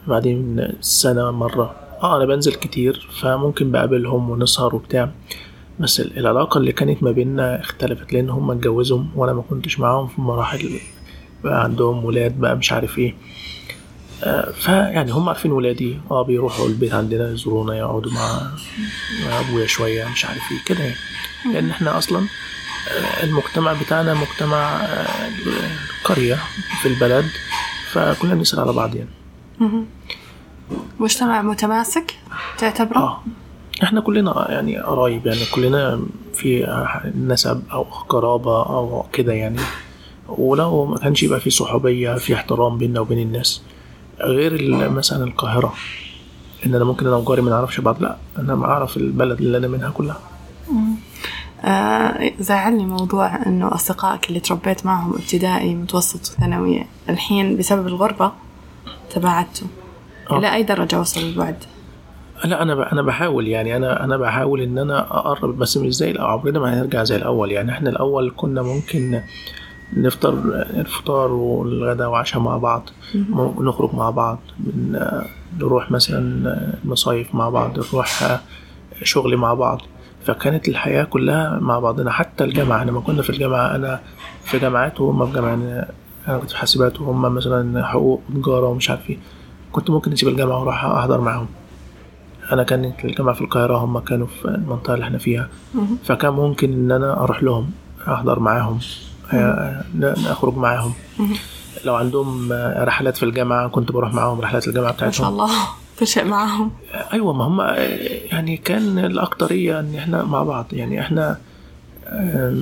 بعدين 0.07 0.67
سنة 0.81 1.31
مرة. 1.31 1.75
آه 2.03 2.17
أنا 2.17 2.25
بنزل 2.25 2.53
كتير 2.53 3.07
فممكن 3.21 3.71
بقابلهم 3.71 4.29
ونسهر 4.29 4.75
وبتاع. 4.75 5.11
بس 5.79 5.99
ال- 5.99 6.17
العلاقة 6.19 6.57
اللي 6.57 6.71
كانت 6.71 7.03
ما 7.03 7.11
بيننا 7.11 7.59
اختلفت 7.61 8.13
لأن 8.13 8.29
هم 8.29 8.51
اتجوزوا 8.51 9.03
وأنا 9.15 9.33
ما 9.33 9.41
كنتش 9.49 9.79
معاهم 9.79 10.07
في 10.07 10.21
مراحل 10.21 10.79
بقى 11.43 11.63
عندهم 11.63 12.05
ولاد 12.05 12.39
بقى 12.39 12.55
مش 12.55 12.71
عارف 12.71 12.97
إيه. 12.99 13.15
آه، 14.23 14.51
فيعني 14.51 15.11
هم 15.11 15.29
عارفين 15.29 15.51
ولادي. 15.51 15.97
آه 16.11 16.23
بيروحوا 16.23 16.67
البيت 16.67 16.93
عندنا 16.93 17.31
يزورونا 17.31 17.77
يقعدوا 17.77 18.11
مع 18.11 18.41
مع 19.25 19.39
أبويا 19.39 19.65
شوية 19.67 20.05
مش 20.13 20.25
عارف 20.25 20.41
إيه 20.51 20.57
كده 20.75 20.83
يعني. 20.83 20.95
لأن 21.53 21.69
إحنا 21.69 21.97
أصلا 21.97 22.21
المجتمع 23.23 23.73
بتاعنا 23.73 24.13
مجتمع 24.13 24.75
آه، 24.75 25.29
قرية 26.03 26.39
في 26.81 26.87
البلد 26.87 27.25
فكلنا 27.91 28.35
بنسأل 28.35 28.59
على 28.59 28.73
بعض 28.73 28.95
يعني. 28.95 29.09
مجتمع 30.99 31.41
متماسك 31.41 32.15
تعتبره؟ 32.57 32.97
آه. 32.97 33.23
إحنا 33.83 34.01
كلنا 34.01 34.45
يعني 34.51 34.77
قرايب 34.77 35.25
يعني 35.27 35.45
كلنا 35.51 36.01
في 36.33 36.67
نسب 37.15 37.63
أو 37.71 37.83
قرابة 37.83 38.65
أو 38.65 39.05
كده 39.13 39.33
يعني. 39.33 39.59
ولو 40.27 40.85
ما 40.85 40.97
كانش 40.97 41.23
يبقى 41.23 41.39
في 41.39 41.49
صحوبية 41.49 42.15
في 42.15 42.33
احترام 42.35 42.77
بيننا 42.77 42.99
وبين 42.99 43.19
الناس. 43.19 43.61
غير 44.21 44.77
مثلا 44.89 45.23
القاهرة 45.23 45.73
إن 46.65 46.75
أنا 46.75 46.83
ممكن 46.85 47.07
أنا 47.07 47.15
وجاري 47.15 47.41
ما 47.41 47.49
نعرفش 47.49 47.79
بعض 47.79 48.01
لا 48.01 48.17
أنا 48.37 48.55
ما 48.55 48.65
أعرف 48.65 48.97
البلد 48.97 49.39
اللي 49.41 49.57
أنا 49.57 49.67
منها 49.67 49.89
كلها. 49.89 50.19
آه 51.65 52.31
زعلني 52.39 52.85
موضوع 52.85 53.45
إنه 53.45 53.75
أصدقائك 53.75 54.29
اللي 54.29 54.39
تربيت 54.39 54.85
معهم 54.85 55.13
ابتدائي 55.13 55.75
متوسط 55.75 56.19
وثانوية 56.37 56.85
الحين 57.09 57.57
بسبب 57.57 57.87
الغربة 57.87 58.31
تباعدتوا 59.09 59.67
آه. 60.31 60.37
إلى 60.37 60.53
أي 60.53 60.63
درجة 60.63 60.99
وصل 60.99 61.21
البعد؟ 61.21 61.57
لا 62.43 62.61
أنا 62.61 62.91
أنا 62.91 63.01
بحاول 63.01 63.47
يعني 63.47 63.77
أنا 63.77 64.03
أنا 64.03 64.17
بحاول 64.17 64.61
إن 64.61 64.77
أنا 64.77 64.99
أقرب 64.99 65.57
بس 65.57 65.77
مش 65.77 65.93
زي 65.95 66.15
عمرنا 66.19 66.59
ما 66.59 66.73
هنرجع 66.73 67.03
زي 67.03 67.15
الأول 67.15 67.51
يعني 67.51 67.71
إحنا 67.71 67.89
الأول 67.89 68.33
كنا 68.37 68.61
ممكن 68.61 69.21
نفطر 69.97 70.33
الفطار 70.73 71.31
والغداء 71.31 72.09
وعشاء 72.09 72.41
مع 72.41 72.57
بعض 72.57 72.89
نخرج 73.59 73.95
مع 73.95 74.09
بعض 74.09 74.39
نروح 75.59 75.91
مثلا 75.91 76.77
مصايف 76.85 77.35
مع 77.35 77.49
بعض 77.49 77.79
نروح 77.79 78.39
شغل 79.03 79.37
مع 79.37 79.53
بعض 79.53 79.81
فكانت 80.25 80.67
الحياة 80.69 81.03
كلها 81.03 81.59
مع 81.61 81.79
بعضنا. 81.79 82.11
حتى 82.11 82.43
الجامعة 82.43 82.83
لما 82.83 82.99
كنا 82.99 83.21
في 83.21 83.29
الجامعة 83.29 83.75
أنا 83.75 83.99
في 84.43 84.59
جامعات 84.59 85.01
وهم 85.01 85.25
في 85.27 85.33
جامعة 85.33 85.53
أنا 86.27 86.37
كنت 86.37 86.51
في 86.51 86.57
حاسبات 86.57 87.01
وهم 87.01 87.21
مثلا 87.35 87.85
حقوق 87.85 88.21
وتجارة 88.35 88.67
ومش 88.67 88.89
عارف 88.89 89.09
إيه. 89.09 89.17
كنت 89.71 89.89
ممكن 89.89 90.11
أسيب 90.13 90.29
الجامعة 90.29 90.59
وأروح 90.59 90.85
أحضر 90.85 91.21
معاهم. 91.21 91.47
أنا 92.51 92.63
كانت 92.63 93.05
الجامعة 93.05 93.35
في 93.35 93.41
القاهرة 93.41 93.77
هم 93.77 93.99
كانوا 93.99 94.27
في 94.27 94.45
المنطقة 94.47 94.93
اللي 94.93 95.05
إحنا 95.05 95.17
فيها. 95.17 95.49
فكان 96.05 96.33
ممكن 96.33 96.73
إن 96.73 96.91
أنا 96.91 97.19
أروح 97.23 97.43
لهم 97.43 97.71
أحضر 98.07 98.39
معاهم 98.39 98.79
آه، 99.33 99.83
نخرج 99.95 100.57
معاهم. 100.57 100.93
لو 101.85 101.95
عندهم 101.95 102.49
رحلات 102.77 103.17
في 103.17 103.23
الجامعة 103.23 103.67
كنت 103.67 103.91
بروح 103.91 104.13
معاهم 104.13 104.41
رحلات 104.41 104.67
الجامعة 104.67 104.87
ما 104.89 104.93
بتاعتهم. 104.95 105.11
شاء 105.13 105.29
الله. 105.29 105.49
شيء 106.03 106.25
معاهم. 106.25 106.71
أيوه 107.13 107.33
ما 107.33 107.43
هم 107.47 107.61
يعني 108.31 108.57
كان 108.57 108.99
الأكترية 108.99 109.79
إن 109.79 109.95
إحنا 109.95 110.23
مع 110.23 110.43
بعض. 110.43 110.65
يعني 110.71 111.01
إحنا 111.01 111.37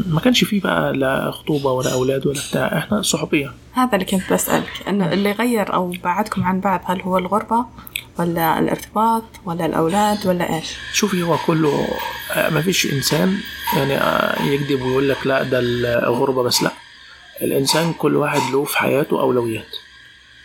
ما 0.08 0.20
كانش 0.24 0.44
فيه 0.44 0.62
بقى 0.62 0.94
لا 0.94 1.32
خطوبة 1.32 1.72
ولا 1.72 1.94
أولاد 1.94 2.28
ولا 2.28 2.40
بتاع. 2.50 2.78
إحنا 2.78 3.02
صحوبية. 3.02 3.52
هذا 3.74 3.94
اللي 3.94 4.06
كنت 4.06 4.34
بسألك 4.34 4.84
انه 4.88 5.14
اللي 5.14 5.32
غير 5.32 5.74
أو 5.74 5.94
بعدكم 6.04 6.44
عن 6.44 6.60
بعض 6.60 6.82
هل 6.86 7.02
هو 7.02 7.18
الغربة 7.18 7.66
ولا 8.20 8.60
الارتباط 8.60 9.24
ولا 9.46 9.66
الأولاد 9.66 10.28
ولا 10.28 10.56
إيش؟ 10.56 10.76
شوفي 10.94 11.24
هو 11.24 11.38
كله 11.48 11.88
ما 12.52 12.62
فيش 12.62 12.94
إنسان 12.94 13.38
يعني 13.78 13.94
يكذب 14.54 14.82
ويقول 14.82 15.10
لك 15.10 15.28
لا 15.28 15.44
ده 15.44 15.60
الغربة 16.08 16.44
بس 16.44 16.64
لا. 16.64 16.72
الإنسان 17.42 17.94
كل 17.94 18.16
واحد 18.16 18.52
له 18.52 18.64
في 18.64 18.78
حياته 18.78 19.22
أولويات. 19.22 19.66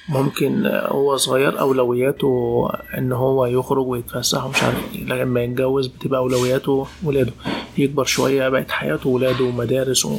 ممكن 0.08 0.66
هو 0.66 1.16
صغير 1.16 1.60
أولوياته 1.60 2.68
إن 2.98 3.12
هو 3.12 3.46
يخرج 3.46 3.86
ويتفسح 3.86 4.44
ومش 4.44 4.62
عارف 4.62 4.76
إيه. 4.94 5.04
لما 5.04 5.42
يتجوز 5.42 5.86
بتبقى 5.86 6.20
أولوياته 6.20 6.86
ولاده. 7.02 7.32
يكبر 7.78 8.04
شوية 8.04 8.48
بقت 8.48 8.70
حياته 8.70 9.08
ولاده 9.08 9.44
ومدارس 9.44 10.04
و... 10.04 10.18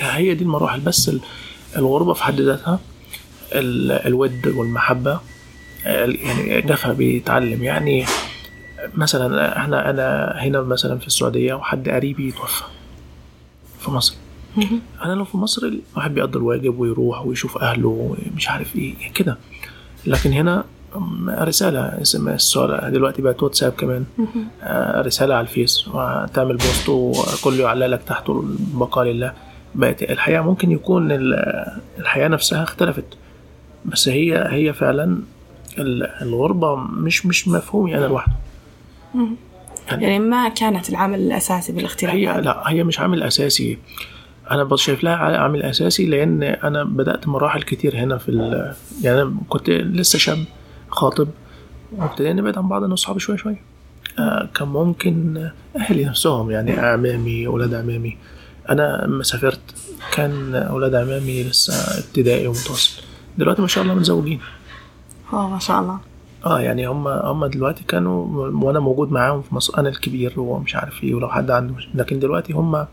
هي 0.00 0.34
دي 0.34 0.44
المراحل. 0.44 0.80
بس 0.80 1.08
ال- 1.08 1.20
الغربة 1.76 2.12
في 2.14 2.24
حد 2.24 2.40
ذاتها 2.40 2.80
ال- 3.52 3.92
الود 3.92 4.46
والمحبة 4.46 5.20
يعني 5.84 6.60
جفا 6.60 6.92
بيتعلم. 6.92 7.64
يعني 7.64 8.04
مثلا 8.94 9.58
إحنا 9.58 9.90
أنا 9.90 10.34
هنا 10.38 10.60
مثلا 10.60 10.98
في 10.98 11.06
السعودية 11.06 11.54
وحد 11.54 11.88
قريبي 11.88 12.32
توفى 12.32 12.62
في 13.80 13.90
مصر. 13.90 14.14
أنا 15.04 15.12
لو 15.12 15.24
في 15.24 15.36
مصر 15.36 15.62
الواحد 15.92 16.14
بيقضي 16.14 16.38
الواجب 16.38 16.78
ويروح 16.78 17.26
ويشوف 17.26 17.58
أهله 17.58 17.88
ومش 18.32 18.48
عارف 18.48 18.76
إيه 18.76 18.94
كده. 19.14 19.38
لكن 20.06 20.32
هنا 20.32 20.64
رسالة 21.28 21.80
اسم 21.80 22.28
السؤال 22.28 22.92
دلوقتي 22.92 23.22
بقت 23.22 23.42
واتساب 23.42 23.72
كمان. 23.72 24.04
آه، 24.62 25.02
رسالة 25.02 25.34
على 25.34 25.42
الفيس 25.46 25.88
وتعمل 25.88 26.56
post 26.56 26.88
وكله 26.88 27.62
يعلق 27.64 27.86
لك 27.86 28.02
تحته 28.06 28.40
البقاء 28.40 29.04
لله. 29.04 29.32
بقت 29.74 30.02
الحياة 30.02 30.40
ممكن 30.40 30.70
يكون 30.70 31.12
ال- 31.12 31.78
الحياة 31.98 32.28
نفسها 32.28 32.62
اختلفت 32.62 33.04
بس 33.84 34.08
هي 34.08 34.46
هي 34.50 34.72
فعلا 34.72 35.18
ال- 35.78 36.22
الغربة 36.22 36.74
مش 36.76 37.26
مش 37.26 37.48
مفهومي 37.48 37.96
أنا 37.98 38.06
لوحده. 38.06 38.32
يعني 39.90 40.18
ما 40.18 40.48
كانت 40.48 40.88
العامل 40.88 41.18
الأساسي 41.20 41.72
بالاختلاف؟ 41.72 42.14
هي. 42.14 42.40
لا 42.40 42.62
هي 42.66 42.84
مش 42.84 43.00
عامل 43.00 43.22
أساسي. 43.22 43.78
أنا 44.50 44.76
شايف 44.76 45.04
لها 45.04 45.14
عامل 45.16 45.62
أساسي 45.62 46.06
لأن 46.06 46.42
أنا 46.42 46.84
بدأت 46.84 47.28
مراحل 47.28 47.62
كتير 47.62 47.96
هنا 47.96 48.18
في 48.18 48.28
ال... 48.28 48.74
يعني 49.02 49.22
أنا 49.22 49.34
كنت 49.48 49.70
لسه 49.70 50.18
شاب 50.18 50.44
خاطب 50.90 51.28
وابتدينا 51.96 52.40
نبعد 52.40 52.58
عن 52.58 52.68
بعض 52.68 52.82
أنا 52.82 52.92
وأصحابي 52.92 53.20
شوية 53.20 53.36
شوية. 53.36 53.62
آه 54.18 54.48
كان 54.54 54.68
ممكن 54.68 55.48
أهلي 55.76 56.04
نفسهم 56.04 56.50
يعني 56.50 56.80
أعمامي 56.80 57.46
أولاد 57.46 57.74
أعمامي. 57.74 58.16
أنا 58.70 59.04
لما 59.06 59.22
سافرت 59.22 59.60
كان 60.12 60.54
أولاد 60.54 60.94
أعمامي 60.94 61.42
لسه 61.42 61.98
ابتدائي 61.98 62.46
ومتوسط. 62.46 63.04
دلوقتي 63.38 63.62
ما 63.62 63.68
شاء 63.68 63.84
الله 63.84 63.94
متزوجين. 63.94 64.40
آه 65.32 65.48
ما 65.48 65.58
شاء 65.58 65.80
الله. 65.80 65.98
آه 66.46 66.60
يعني 66.60 66.88
هم 66.88 67.08
هم 67.08 67.46
دلوقتي 67.46 67.84
كانوا 67.88 68.48
وأنا 68.48 68.80
موجود 68.80 69.12
معاهم 69.12 69.42
في 69.42 69.54
مصر 69.54 69.78
أنا 69.78 69.88
الكبير 69.88 70.40
ومش 70.40 70.76
عارف 70.76 71.04
إيه 71.04 71.14
ولو 71.14 71.28
حد 71.28 71.50
عنده 71.50 71.74
لكن 71.94 72.18
دلوقتي 72.18 72.52
هم 72.52 72.86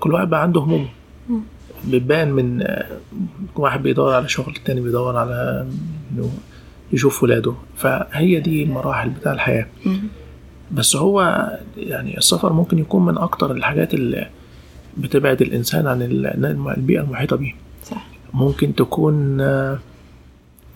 كل 0.00 0.12
واحد 0.14 0.30
بقى 0.30 0.42
عنده 0.42 0.60
همومه. 0.60 0.88
بيبان 1.84 2.32
من 2.32 2.62
آه، 2.62 2.86
واحد 3.56 3.82
بيدور 3.82 4.14
على 4.14 4.28
شغل 4.28 4.54
التاني 4.56 4.80
بيدور 4.80 5.16
على 5.16 5.66
إنه 6.12 6.30
يشوف 6.92 7.22
ولاده. 7.22 7.54
فهي 7.76 8.40
دي 8.40 8.62
المراحل 8.62 9.10
بتاع 9.10 9.32
الحياة. 9.32 9.66
بس 10.72 10.96
هو 10.96 11.48
يعني 11.76 12.18
السفر 12.18 12.52
ممكن 12.52 12.78
يكون 12.78 13.04
من 13.04 13.18
أكتر 13.18 13.50
الحاجات 13.52 13.94
اللي 13.94 14.28
بتبعد 14.98 15.42
الإنسان 15.42 15.86
عن 15.86 16.02
ال- 16.02 16.44
البيئة 16.76 17.00
المحيطة 17.00 17.36
بيه. 17.36 17.54
صح. 17.84 18.06
ممكن 18.34 18.74
تكون 18.74 19.40
آه، 19.40 19.78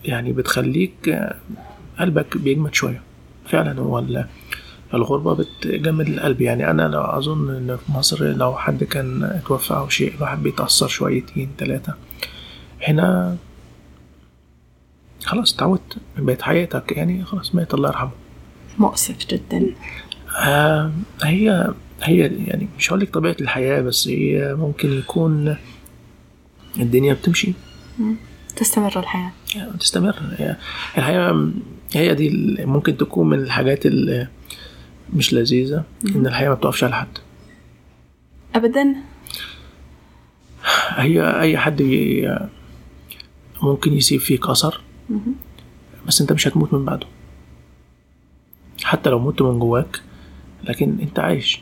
يعني 0.05 0.33
بتخليك 0.33 1.09
آه، 1.09 1.35
قلبك 1.99 2.37
بيجمد 2.37 2.73
شوية. 2.73 3.01
فعلا 3.45 3.79
هو 3.81 3.99
ال- 4.93 4.95
الغربة 4.95 5.33
بتجمد 5.33 6.07
القلب. 6.07 6.41
يعني 6.41 6.71
أنا 6.71 6.81
لو 6.81 7.01
أظن 7.01 7.49
إن 7.55 7.77
في 7.85 7.91
مصر 7.91 8.23
لو 8.25 8.55
حد 8.55 8.83
كان 8.83 9.23
اتوفى 9.23 9.73
أو 9.73 9.89
شيء 9.89 10.13
الواحد 10.15 10.43
بيتأثر 10.43 10.87
شويتين 10.87 11.49
تلاتة. 11.57 11.93
هنا 12.87 13.37
خلاص 15.25 15.53
اتعودت 15.53 15.97
بقت 16.17 16.41
حياتك 16.41 16.91
يعني 16.91 17.25
خلاص 17.25 17.55
مات 17.55 17.73
الله 17.73 17.89
يرحمه. 17.89 18.11
مؤسف 18.77 19.27
جدا. 19.27 19.65
آه 20.45 20.91
هي 21.23 21.73
هي 22.03 22.17
يعني 22.47 22.67
مش 22.77 22.89
هقول 22.89 22.99
لك 23.01 23.09
طبيعة 23.13 23.35
الحياة 23.41 23.81
بس 23.81 24.07
هي 24.07 24.55
ممكن 24.55 24.91
يكون 24.91 25.55
الدنيا 26.79 27.13
بتمشي. 27.13 27.53
تستمر 28.55 28.99
الحياة. 28.99 29.31
يعني 29.55 29.71
تستمر. 29.79 30.15
الحياة 30.97 31.51
هي 31.93 32.15
دي 32.15 32.55
ممكن 32.65 32.97
تكون 32.97 33.29
من 33.29 33.39
الحاجات 33.39 33.85
اللي 33.85 34.27
مش 35.13 35.33
لذيذة 35.33 35.83
إن 36.15 36.27
الحياة 36.27 36.49
ما 36.49 36.55
بتقفش 36.55 36.83
على 36.83 36.95
حد. 36.95 37.17
أبدا؟ 38.55 38.95
هي 40.89 41.39
أي 41.41 41.57
حد 41.57 41.81
ممكن 43.63 43.93
يسيب 43.93 44.19
فيك 44.19 44.47
أثر 44.47 44.81
بس 46.07 46.21
أنت 46.21 46.33
مش 46.33 46.47
هتموت 46.47 46.73
من 46.73 46.85
بعده. 46.85 47.07
حتى 48.83 49.09
لو 49.09 49.19
مت 49.19 49.41
من 49.41 49.59
جواك 49.59 50.01
لكن 50.63 50.97
أنت 51.01 51.19
عايش. 51.19 51.61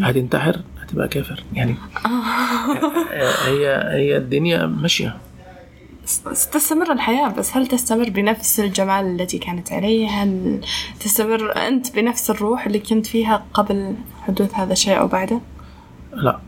هتنتحر 0.00 0.60
هتبقى 0.80 1.08
كافر. 1.08 1.44
يعني 1.52 1.74
هي 3.46 3.66
هي 3.92 4.16
الدنيا 4.16 4.66
ماشية. 4.66 5.08
س- 5.08 5.33
تستمر 6.52 6.92
الحياة 6.92 7.28
بس 7.28 7.56
هل 7.56 7.66
تستمر 7.66 8.10
بنفس 8.10 8.60
الجمال 8.60 9.20
التي 9.20 9.38
كانت 9.38 9.72
عليه؟ 9.72 10.08
هل 10.08 10.60
تستمر 11.00 11.56
أنت 11.56 11.94
بنفس 11.96 12.30
الروح 12.30 12.66
اللي 12.66 12.78
كنت 12.78 13.06
فيها 13.06 13.44
قبل 13.54 13.94
حدوث 14.22 14.54
هذا 14.54 14.72
الشيء 14.72 14.98
أو 14.98 15.06
بعده؟ 15.06 15.40
لا. 16.12 16.38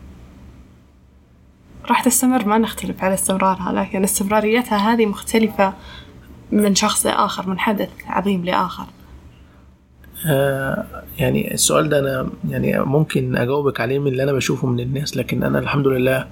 راح 1.89 2.03
تستمر؟ 2.03 2.45
ما 2.45 2.57
نختلف 2.57 3.03
على 3.03 3.13
استمرارها 3.13 3.71
لكن 3.71 4.03
استمراريتها 4.03 4.77
هذه 4.77 5.05
مختلفة 5.05 5.73
من 6.51 6.75
شخص 6.75 7.05
لآخر 7.05 7.49
من 7.49 7.59
حدث 7.59 7.89
عظيم 8.07 8.45
لآخر. 8.45 8.85
آه 10.27 10.85
يعني 11.17 11.53
السؤال 11.53 11.89
ده 11.89 11.99
أنا 11.99 12.29
يعني 12.49 12.79
ممكن 12.79 13.37
أجاوبك 13.37 13.81
عليه 13.81 13.99
من 13.99 14.07
اللي 14.07 14.23
أنا 14.23 14.33
بشوفه 14.33 14.67
من 14.67 14.79
الناس 14.79 15.17
لكن 15.17 15.43
أنا 15.43 15.59
الحمد 15.59 15.87
لله 15.87 16.27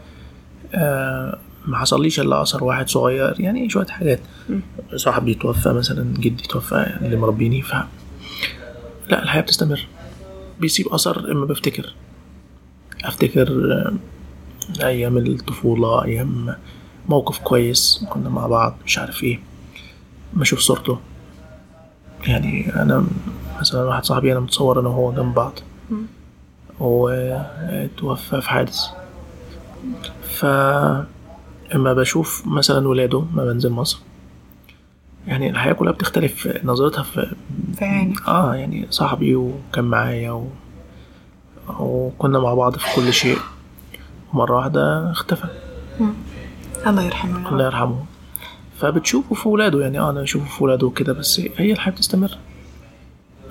آه 0.74 1.40
ما 1.68 1.78
حصليش 1.78 2.20
إلا 2.20 2.42
أثر 2.42 2.64
واحد 2.64 2.90
صغير 2.90 3.40
يعني 3.40 3.70
شوية 3.70 3.86
حاجات. 3.86 4.20
صاحبي 4.96 5.34
توفى 5.34 5.70
مثلا 5.70 6.14
جدي 6.18 6.44
توفى 6.44 6.76
يعني 6.76 7.06
اللي 7.06 7.18
مربيني 7.18 7.62
ف 7.62 7.74
لا 9.10 9.24
الحياة 9.24 9.42
بتستمر. 9.42 9.88
بيسيب 10.60 10.88
أثر 10.88 11.32
إما 11.32 11.46
بفتكر 11.46 11.94
أفتكر 13.04 13.48
آه، 13.50 13.94
أيام 14.86 15.18
الطفولة 15.18 16.04
أيام 16.06 16.56
موقف 17.10 17.40
كويس 17.40 18.06
كنا 18.10 18.30
مع 18.30 18.48
بعض 18.48 18.78
مش 18.86 18.98
عارف 18.98 19.24
إيه 19.24 19.40
ما 20.34 20.44
أشوف 20.44 20.60
صورته. 20.60 21.00
يعني 22.28 22.76
أنا 22.76 23.06
مثلا 23.60 23.84
واحد 23.84 24.06
صاحبي 24.06 24.32
أنا 24.32 24.40
متصور 24.40 24.80
أنا 24.80 24.90
وهو 24.90 25.12
جنب 25.14 25.34
بعض. 25.34 25.60
وتوفى 26.80 28.42
في 28.42 28.50
حادث. 28.50 28.80
فاما 31.72 31.94
بشوف 31.94 32.48
مثلا 32.48 32.88
ولاده 32.88 33.24
ما 33.34 33.46
بنزل 33.46 33.70
مصر. 33.72 34.00
يعني 35.28 35.50
الحياة 35.50 35.74
كلها 35.74 35.92
بتختلف 35.92 36.60
نظرتها 36.64 37.04
في 37.04 37.36
عيني. 37.82 38.16
آه 38.28 38.56
يعني 38.56 38.88
صاحبي 38.90 39.36
وكان 39.36 39.86
معايا 39.86 40.32
و... 40.32 40.48
وكنا 41.80 42.40
مع 42.40 42.54
بعض 42.54 42.76
في 42.78 42.96
كل 42.96 43.14
شيء. 43.14 43.38
مرة 44.34 44.56
واحدة 44.56 45.12
اختفى. 45.12 45.48
الله 46.88 47.04
يرحمه 47.04 47.50
الله 47.50 47.66
يرحمه. 47.66 48.06
فبتشوفه 48.80 49.36
في 49.36 49.50
ولاده 49.50 49.82
يعني 49.82 50.00
آه 50.00 50.10
أنا 50.10 50.22
بشوفه 50.22 50.46
في 50.58 50.64
ولاده 50.64 50.88
وكده 50.88 51.14
بس 51.14 51.42
هي 51.58 51.72
الحياة 51.72 51.94
بتستمر. 51.94 52.38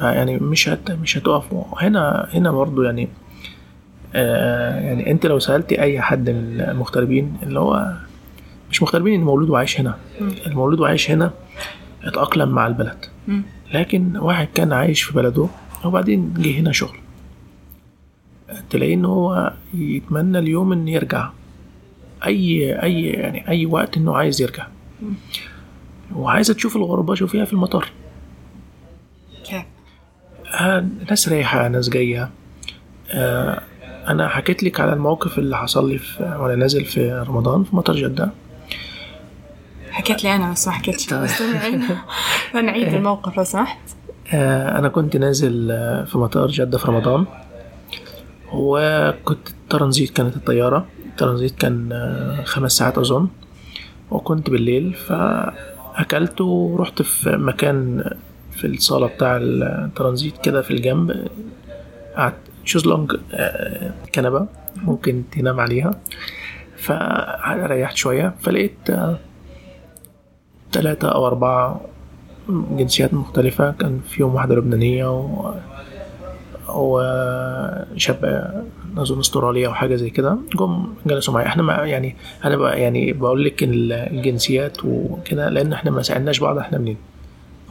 آه 0.00 0.12
يعني 0.12 0.37
مش 0.37 0.68
هت 0.68 0.90
مش 0.90 1.18
هتقف. 1.18 1.54
هنا 1.78 2.28
هنا 2.33 2.50
برضه 2.52 2.85
يعني 2.85 3.09
آه 4.14 4.80
يعني 4.80 5.11
أنت 5.11 5.26
لو 5.26 5.38
سألتي 5.38 5.80
أي 5.83 6.00
حد 6.00 6.30
من 6.30 6.61
المغتربين 6.61 7.37
اللي 7.42 7.61
هو 7.61 7.92
مش 8.75 8.83
مغتربين 8.83 9.14
ان 9.14 9.26
مولود 9.26 9.50
وعايش 9.50 9.81
هنا. 9.81 9.99
المولود 10.47 10.81
وعايش 10.81 11.11
هنا 11.11 11.31
اتأقلم 12.04 12.49
مع 12.49 12.66
البلد. 12.66 13.04
مم. 13.28 13.43
لكن 13.75 14.16
واحد 14.16 14.49
كان 14.54 14.73
عايش 14.73 15.02
في 15.02 15.14
بلده 15.14 15.47
وبعدين 15.85 16.35
جه 16.38 16.61
هنا 16.61 16.73
شغل. 16.73 16.97
تلاقيه 18.71 18.95
إن 18.95 19.04
هو 19.04 19.52
يتمنى 19.75 20.38
اليوم 20.38 20.73
إن 20.73 20.88
يرجع. 20.88 21.31
أي 22.26 22.73
أي 22.83 23.02
يعني 23.02 23.49
أي 23.49 23.66
وقت 23.66 23.97
انه 23.97 24.16
عايز 24.16 24.43
يرجع. 24.43 24.66
وعايزة 26.16 26.54
تشوف 26.54 26.76
الغربة 26.76 27.14
شوفيها 27.14 27.45
في 27.45 27.52
المطار 27.52 27.88
آه، 30.61 30.87
ناس 31.11 31.28
رايحة 31.28 31.69
ناس 31.69 31.88
جاية. 31.88 32.31
آه، 33.11 33.61
أنا 34.09 34.28
حكيت 34.28 34.62
لك 34.62 34.81
على 34.81 34.93
الموقف 34.93 35.38
اللي 35.38 35.57
حصل 35.57 35.88
لي 35.90 35.99
في 35.99 36.23
وأنا 36.40 36.54
نازل 36.54 36.85
في 36.85 37.25
رمضان 37.28 37.64
في 37.64 37.76
مطار 37.76 37.97
جدة. 37.97 38.43
حكيت 40.04 40.25
لي 40.25 40.34
أنا 40.37 40.52
بس 40.52 40.66
ما 40.66 40.73
حكيتش. 40.73 41.06
طيب. 41.06 41.23
بس 41.23 41.42
نعيد- 41.54 41.82
نعيد 42.54 42.94
الموقف 42.94 43.37
لو 43.37 43.44
سمحت. 43.44 43.78
آه، 44.34 44.78
أنا 44.78 44.88
كنت 44.88 45.16
نازل 45.16 45.70
آه، 45.70 46.04
في 46.04 46.18
مطار 46.18 46.49
جدة 46.49 46.78
في 46.78 46.88
رمضان. 46.88 47.25
وكنت 48.52 49.49
ترانزيت 49.70 50.11
كانت 50.11 50.37
الطيارة. 50.37 50.87
الترانزيت 51.06 51.54
كان 51.58 51.92
آه، 51.92 52.42
خمس 52.44 52.73
ساعات 52.73 52.99
أظن. 52.99 53.28
وكنت 54.11 54.50
بالليل 54.50 54.94
فأكلت 54.94 56.40
ورحت 56.40 57.02
في 57.02 57.30
مكان 57.30 58.04
في 58.52 58.66
الصالة 58.66 59.06
بتاع 59.06 59.37
الترانزيت 59.42 60.38
كده 60.38 60.62
في 60.62 60.70
الجنب. 60.70 61.28
قعدت 62.16 62.37
شوزلونج 62.64 63.12
آه، 63.32 63.92
كنبة 64.14 64.46
ممكن 64.76 65.23
تنام 65.32 65.61
عليها. 65.61 65.90
فريحت 66.76 67.96
شوية 67.96 68.34
فلقيت 68.42 68.78
ثلاثة 70.75 71.09
أو 71.09 71.26
أربعة 71.26 71.81
جنسيات 72.49 73.14
مختلفة. 73.14 73.71
كان 73.71 74.00
فيهم 74.09 74.35
واحدة 74.35 74.54
لبنانية 74.54 75.07
و 75.11 75.54
وشاب 76.69 78.21
أظن 78.99 79.19
استرالية 79.21 79.66
أو 79.66 79.75
حاجة 79.75 79.95
زي 79.95 80.11
كده. 80.11 80.38
جم 80.57 80.87
جلسوا 81.07 81.35
معايا. 81.35 81.47
إحنا 81.47 81.62
ما 81.62 81.73
يعني 81.73 82.16
أنا 82.45 82.57
بقى 82.57 82.81
يعني 82.81 83.12
بقول 83.12 83.45
لك 83.45 83.62
الجنسيات 83.62 84.85
وكده 84.85 85.49
لأن 85.49 85.73
إحنا 85.73 85.90
ما 85.90 86.02
سألناش 86.02 86.38
بعض 86.38 86.59
إحنا 86.59 86.78
منين. 86.78 86.97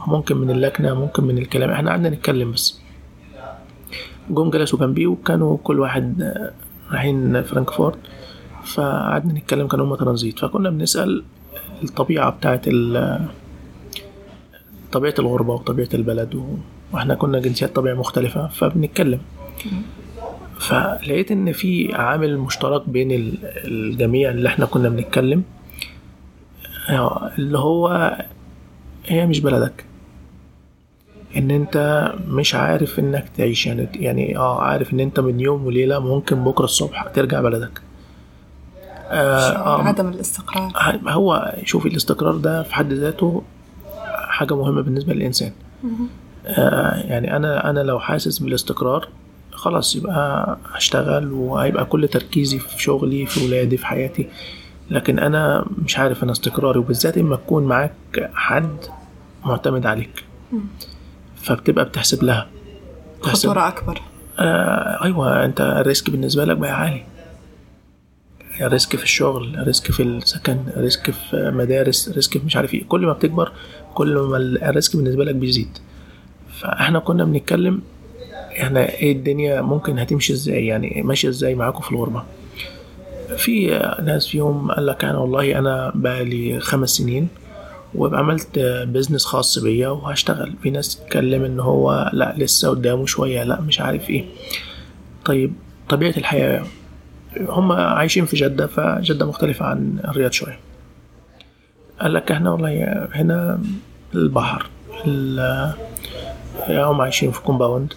ممكن 0.06 0.36
من 0.36 0.50
اللكنة 0.50 0.94
ممكن 0.94 1.24
من 1.24 1.38
الكلام. 1.38 1.70
إحنا 1.70 1.90
قعدنا 1.90 2.08
نتكلم 2.10 2.52
بس. 2.52 2.80
جم 4.30 4.50
جلسوا 4.50 4.78
جنبي 4.78 5.06
وكانوا 5.06 5.56
كل 5.64 5.80
واحد 5.80 6.34
رايحين 6.90 7.42
فرانكفورت. 7.42 7.98
فقعدنا 8.64 9.32
نتكلم 9.32 9.66
كانوا 9.68 9.86
هما 9.86 9.96
ترانزيت. 9.96 10.38
فكنا 10.38 10.70
بنسأل 10.70 11.24
الطبيعة 11.82 12.30
بتاعت 12.30 12.60
ال 12.68 13.18
طبيعة 14.92 15.14
الغربة 15.18 15.54
وطبيعة 15.54 15.88
البلد 15.94 16.34
و... 16.34 16.44
وإحنا 16.92 17.14
كنا 17.14 17.40
جنسيات 17.40 17.76
طبيعة 17.76 17.94
مختلفة 17.94 18.46
فبنتكلم. 18.48 19.18
فلقيت 20.58 21.32
إن 21.32 21.52
في 21.52 21.94
عامل 21.94 22.38
مشترك 22.38 22.88
بين 22.88 23.12
ال- 23.12 23.38
الجميع 23.44 24.30
اللي 24.30 24.48
إحنا 24.48 24.66
كنا 24.66 24.88
بنتكلم 24.88 25.42
اللي 27.38 27.58
هو 27.58 28.16
هي 29.06 29.26
مش 29.26 29.40
بلدك. 29.40 29.84
إن 31.36 31.50
أنت 31.50 32.12
مش 32.28 32.54
عارف 32.54 32.98
إنك 32.98 33.24
تعيش 33.36 33.66
يعني 33.66 33.88
يعني 33.94 34.36
آه 34.38 34.62
عارف 34.62 34.92
إن 34.92 35.00
أنت 35.00 35.20
من 35.20 35.40
يوم 35.40 35.66
وليلة 35.66 35.98
ممكن 35.98 36.44
بكرة 36.44 36.64
الصبح 36.64 37.02
ترجع 37.08 37.40
بلدك. 37.40 37.80
آه 39.10 39.50
آه 39.56 39.82
عدم 39.82 40.08
الاستقرار؟ 40.08 40.72
هو 41.08 41.54
شوفي 41.64 41.88
الاستقرار 41.88 42.36
ده 42.36 42.62
في 42.62 42.74
حد 42.74 42.92
ذاته 42.92 43.42
حاجة 44.28 44.56
مهمة 44.56 44.82
بالنسبة 44.82 45.14
للإنسان. 45.14 45.52
آه 46.46 46.94
يعني 46.94 47.36
أنا 47.36 47.70
أنا 47.70 47.80
لو 47.80 47.98
حاسس 48.00 48.38
بالاستقرار 48.38 49.08
خلاص 49.52 49.96
يبقى 49.96 50.56
هشتغل 50.72 51.32
وهيبقى 51.32 51.84
كل 51.84 52.08
تركيزي 52.08 52.58
في 52.58 52.82
شغلي 52.82 53.26
في 53.26 53.46
ولادي 53.46 53.76
في 53.76 53.86
حياتي. 53.86 54.28
لكن 54.90 55.18
أنا 55.18 55.64
مش 55.84 55.98
عارف 55.98 56.22
أنا 56.22 56.32
استقراري 56.32 56.78
وبالذات 56.78 57.18
إما 57.18 57.36
تكون 57.36 57.64
معاك 57.64 57.92
حد 58.34 58.76
معتمد 59.44 59.86
عليك. 59.86 60.24
فبتبقى 61.36 61.84
بتحسب 61.84 62.24
لها. 62.24 62.46
بتحسب 63.20 63.48
خطورة 63.48 63.68
أكبر. 63.68 64.00
آه 64.38 65.04
أيوه 65.04 65.44
أنت 65.44 65.60
ال 65.60 65.70
risk 65.70 66.10
بالنسبة 66.10 66.44
لك 66.44 66.56
بقى 66.56 66.72
عالي. 66.80 67.04
risk 68.62 68.96
في 68.96 69.04
الشغل 69.04 69.64
risk 69.66 69.92
في 69.92 70.02
السكن 70.02 70.58
risk 70.76 71.10
في 71.10 71.52
مدارس 71.54 72.08
risk 72.08 72.32
في 72.38 72.46
مش 72.46 72.56
عارف 72.56 72.74
إيه. 72.74 72.84
كل 72.88 73.06
ما 73.06 73.12
بتكبر 73.12 73.52
كل 73.94 74.16
ما 74.18 74.36
ال 74.36 74.48
risk 74.48 74.96
بالنسبة 74.96 75.24
لك 75.24 75.34
بيزيد. 75.34 75.78
فإحنا 76.60 76.98
كنا 76.98 77.24
بنتكلم 77.24 77.82
إحنا 78.60 78.88
إيه 78.88 79.12
الدنيا 79.12 79.60
ممكن 79.60 79.98
هتمشي 79.98 80.32
إزاي؟ 80.32 80.66
يعني 80.66 81.02
ماشية 81.04 81.28
إزاي 81.28 81.54
معاكم 81.54 81.80
في 81.80 81.92
الغربة؟ 81.92 82.22
في 83.36 83.66
ناس 84.02 84.26
فيهم 84.28 84.70
قال 84.72 84.86
لك 84.86 85.04
أنا 85.04 85.18
والله 85.18 85.58
أنا 85.58 85.92
بقالي 85.94 86.60
خمس 86.60 86.90
سنين 86.90 87.28
وعملت 87.94 88.58
business 88.88 89.24
خاص 89.24 89.58
بيا 89.58 89.88
وهشتغل. 89.88 90.52
في 90.62 90.70
ناس 90.70 90.96
تتكلم 90.96 91.44
إن 91.44 91.60
هو 91.60 92.10
لأ 92.12 92.34
لسه 92.38 92.68
قدامه 92.68 93.06
شوية 93.06 93.42
لأ 93.44 93.60
مش 93.60 93.80
عارف 93.80 94.10
إيه. 94.10 94.24
طيب 95.24 95.52
طبيعة 95.88 96.14
الحياة 96.16 96.64
هم 97.40 97.72
عايشين 97.72 98.24
في 98.26 98.36
جدة 98.36 98.66
فجدة 98.66 99.26
مختلفة 99.26 99.66
عن 99.66 99.98
الرياض 100.04 100.32
شوية. 100.32 100.58
قال 102.00 102.14
لك 102.14 102.30
إحنا 102.32 102.50
والله 102.50 103.06
هنا 103.14 103.60
البحر 104.14 104.66
ال- 105.06 105.74
هم 106.68 107.00
عايشين 107.00 107.30
في 107.30 107.40
compound. 107.40 107.92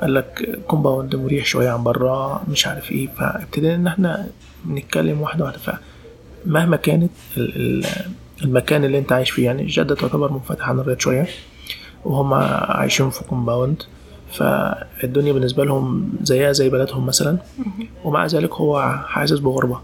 قال 0.00 0.14
لك 0.14 0.58
compound 0.66 1.16
مريح 1.16 1.44
شوية 1.46 1.70
عن 1.70 1.82
بره 1.82 2.42
مش 2.48 2.66
عارف 2.66 2.92
إيه. 2.92 3.08
فابتدينا 3.18 3.74
إن 3.74 3.86
إحنا 3.86 4.26
نتكلم 4.70 5.20
واحدة 5.20 5.44
واحدة. 5.44 5.58
فمهما 6.46 6.76
كانت 6.76 7.10
ال- 7.36 7.56
ال- 7.56 7.86
المكان 8.44 8.84
اللي 8.84 8.98
أنت 8.98 9.12
عايش 9.12 9.30
فيه 9.30 9.44
يعني 9.44 9.66
جدة 9.66 9.94
تعتبر 9.94 10.32
منفتحة 10.32 10.68
عن 10.70 10.78
الرياض 10.80 10.98
شوية 11.00 11.26
وهم 12.04 12.34
عايشين 12.34 13.10
في 13.10 13.24
compound. 13.24 13.82
فالدنيا 14.32 15.32
بالنسبة 15.32 15.64
لهم 15.64 16.12
زيها 16.22 16.52
زي 16.52 16.68
بلدهم 16.68 17.06
مثلا. 17.06 17.38
ومع 18.04 18.26
ذلك 18.26 18.52
هو 18.54 18.98
حاسس 19.06 19.38
بغربة. 19.38 19.80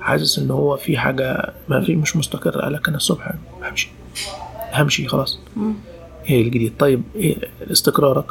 حاسس 0.00 0.38
إن 0.38 0.50
هو 0.50 0.76
في 0.76 0.98
حاجة 0.98 1.52
ما 1.68 1.80
في 1.80 1.96
مش 1.96 2.16
مستقر. 2.16 2.60
قال 2.60 2.72
لك 2.72 2.88
أنا 2.88 2.96
الصبح 2.96 3.32
همشي. 3.62 3.90
همشي 4.72 5.08
خلاص. 5.08 5.38
إيه 6.30 6.42
الجديد؟ 6.42 6.72
طيب 6.78 7.02
إيه 7.14 7.36
استقرارك؟ 7.72 8.24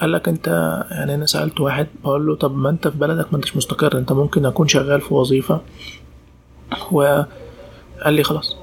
قال 0.00 0.12
لك 0.12 0.28
أنت 0.28 0.48
يعني 0.90 1.14
أنا 1.14 1.26
سألت 1.26 1.60
واحد 1.60 1.86
بقول 2.04 2.26
له 2.26 2.34
طب 2.34 2.56
ما 2.56 2.70
أنت 2.70 2.88
في 2.88 2.98
بلدك 2.98 3.32
ما 3.32 3.36
أنتش 3.36 3.56
مستقر 3.56 3.98
أنت 3.98 4.12
ممكن 4.12 4.46
أكون 4.46 4.68
شغال 4.68 5.00
في 5.00 5.14
وظيفة. 5.14 5.60
وقال 6.92 7.26
لي 8.06 8.22
خلاص 8.22 8.56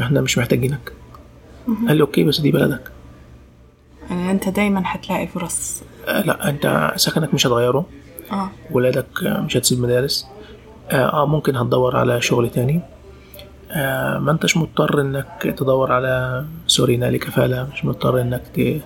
إحنا 0.00 0.20
مش 0.20 0.38
محتاجينك. 0.38 0.92
قال 1.88 1.96
لي 1.96 2.02
أوكي 2.02 2.24
بس 2.24 2.40
دي 2.40 2.50
بلدك. 2.50 2.90
يعني 4.10 4.30
أنت 4.30 4.48
دايما 4.48 4.84
حتلاقي 4.84 5.26
فرص. 5.26 5.82
آه 6.08 6.20
لا 6.22 6.48
أنت 6.48 6.92
سكنك 6.96 7.34
مش 7.34 7.46
هتغيره. 7.46 7.86
آه. 8.32 8.50
ولادك 8.70 9.06
آه، 9.26 9.40
مش 9.40 9.56
هتسيب 9.56 9.80
مدارس. 9.80 10.26
آه, 10.90 11.22
آه 11.22 11.26
ممكن 11.26 11.56
هتدور 11.56 11.96
على 11.96 12.20
شغل 12.20 12.50
تاني. 12.50 12.80
آه 13.70 14.18
ما 14.18 14.32
أنتش 14.32 14.56
مضطر 14.56 15.00
إنك 15.00 15.54
تدور 15.58 15.92
على 15.92 16.44
سوري 16.66 16.96
ناقل 16.96 17.18
كفالة 17.18 17.68
مش 17.72 17.84
مضطر 17.84 18.20
إنك 18.20 18.42
ت... 18.54 18.80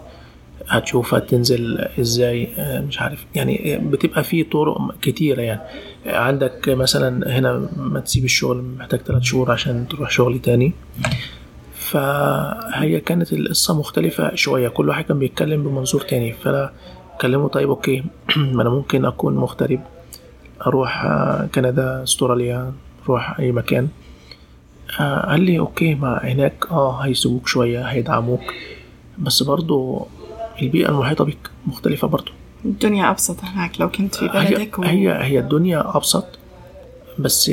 هتشوف 0.68 1.14
هتنزل 1.14 1.88
إزاي. 2.00 2.48
آه 2.58 2.80
مش 2.80 3.00
عارف. 3.00 3.26
يعني 3.34 3.78
بتبقى 3.82 4.24
في 4.24 4.42
طرق 4.44 4.78
كتيرة 5.02 5.42
يعني. 5.42 5.60
آه، 6.06 6.18
عندك 6.18 6.68
مثلا 6.68 7.38
هنا 7.38 7.68
ما 7.76 8.00
تسيب 8.00 8.24
الشغل 8.24 8.64
محتاج 8.78 9.00
ثلاث 9.00 9.22
شهور 9.22 9.52
عشان 9.52 9.88
تروح 9.88 10.10
شغل 10.10 10.38
تاني. 10.38 10.72
فهي 11.90 13.00
كانت 13.00 13.32
القصة 13.32 13.78
مختلفة 13.78 14.34
شوية. 14.34 14.68
كل 14.68 14.88
واحد 14.88 15.04
كان 15.04 15.18
بيتكلم 15.18 15.62
بمنظور 15.62 16.00
تاني 16.00 16.32
فأنا 16.32 16.72
كلمه 17.20 17.48
طيب 17.48 17.68
okay. 17.70 18.04
ما 18.36 18.62
أنا 18.62 18.70
ممكن 18.70 19.04
أكون 19.04 19.34
مغترب 19.34 19.80
أروح 20.66 21.04
آه، 21.04 21.48
كندا 21.54 22.02
أستراليا 22.02 22.72
أروح 23.04 23.38
أي 23.40 23.52
مكان. 23.52 23.88
آه، 25.00 25.30
قال 25.30 25.40
لي 25.40 25.58
أوكي 25.58 25.94
ما 25.94 26.20
هناك 26.24 26.66
آه 26.70 27.00
هيسيبوك 27.00 27.48
شوية 27.48 27.82
هيدعموك. 27.82 28.54
بس 29.18 29.42
برضو 29.42 30.06
البيئة 30.62 30.88
المحيطة 30.88 31.24
بك 31.24 31.50
مختلفة 31.66 32.08
برضو. 32.08 32.32
الدنيا 32.64 33.10
أبسط 33.10 33.44
هناك 33.44 33.80
لو 33.80 33.90
كنت 33.90 34.14
في 34.14 34.24
هي 34.24 34.54
بلدك 34.54 34.78
و... 34.78 34.82
هي 34.82 35.12
هي 35.12 35.38
الدنيا 35.38 35.96
أبسط 35.96 36.26
بس 37.18 37.50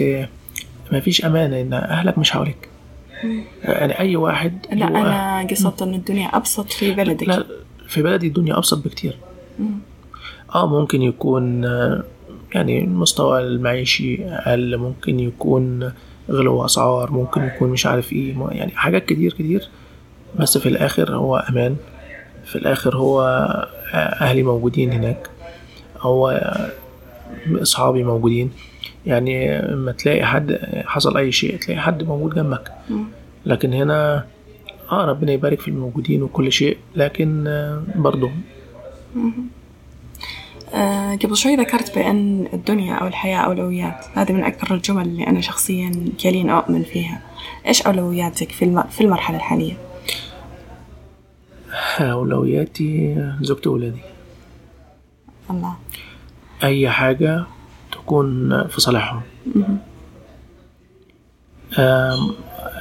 ما 0.91 0.99
فيش 0.99 1.25
أمان 1.25 1.53
إن 1.53 1.73
أهلك 1.73 2.17
مش 2.17 2.31
حواليك. 2.31 2.66
يعني 3.63 3.99
أي 3.99 4.15
واحد 4.15 4.65
لا 4.71 4.75
له 4.75 4.87
أنا 4.87 5.47
قصدت 5.51 5.81
إنه 5.81 5.95
الدنيا 5.95 6.27
أبسط 6.27 6.71
في 6.71 6.93
بلدك. 6.93 7.27
لا 7.27 7.45
في 7.87 8.01
بلدي 8.01 8.27
الدنيا 8.27 8.57
أبسط 8.57 8.85
بكتير. 8.85 9.17
آه 10.55 10.67
ممكن 10.67 11.01
يكون 11.01 11.65
آه، 11.65 12.03
يعني 12.53 12.83
المستوى 12.83 13.39
المعيشي 13.39 14.25
أقل 14.25 14.77
ممكن 14.77 15.19
يكون 15.19 15.91
غلو 16.29 16.65
أسعار 16.65 17.11
ممكن 17.11 17.43
يكون 17.43 17.69
مش 17.69 17.85
عارف 17.85 18.13
إيه 18.13 18.35
يعني 18.51 18.71
حاجات 18.75 19.05
كتير 19.05 19.33
كتير. 19.33 19.69
بس 20.39 20.57
في 20.57 20.69
الآخر 20.69 21.15
هو 21.15 21.37
أمان. 21.49 21.75
في 22.45 22.55
الآخر 22.55 22.95
هو 22.97 23.21
آه، 23.93 23.97
أهلي 23.97 24.43
موجودين 24.43 24.91
هناك. 24.91 25.29
هو 25.99 26.29
آه، 26.29 26.71
أصحابي 27.61 28.03
موجودين. 28.03 28.51
يعني 29.07 29.61
لما 29.61 29.91
تلاقي 29.91 30.25
حد 30.25 30.59
حصل 30.85 31.17
أي 31.17 31.31
شيء 31.31 31.57
تلاقي 31.57 31.81
حد 31.81 32.03
موجود 32.03 32.35
جنبك. 32.35 32.71
لكن 33.45 33.73
هنا 33.73 34.25
آه 34.91 35.05
ربنا 35.05 35.31
يبارك 35.31 35.59
في 35.59 35.67
الموجودين 35.67 36.23
وكل 36.23 36.51
شيء 36.51 36.77
لكن 36.95 37.47
آه، 37.47 37.83
برضه 37.95 38.31
آه 40.73 41.15
قبل 41.15 41.37
شوي 41.37 41.55
ذكرت 41.55 41.95
بأن 41.95 42.47
الدنيا 42.53 42.95
أو 42.95 43.07
الحياة 43.07 43.37
أولويات. 43.37 44.05
هذه 44.13 44.31
من 44.31 44.43
أكثر 44.43 44.75
الجمل 44.75 45.01
اللي 45.05 45.27
أنا 45.27 45.41
شخصيا 45.41 45.91
كالين 46.23 46.49
أؤمن 46.49 46.83
فيها. 46.83 47.21
إيش 47.67 47.81
أولوياتك 47.81 48.51
في, 48.51 48.65
الم... 48.65 48.83
في 48.83 49.01
المرحلة 49.01 49.37
الحالية؟ 49.37 49.73
أولوياتي 51.99 53.15
زوجتي 53.41 53.69
وولادي 53.69 54.01
الله. 55.49 55.75
أي 56.63 56.89
حاجة 56.89 57.45
تكون 58.07 58.67
في 58.67 58.81
صالحهم. 58.81 59.21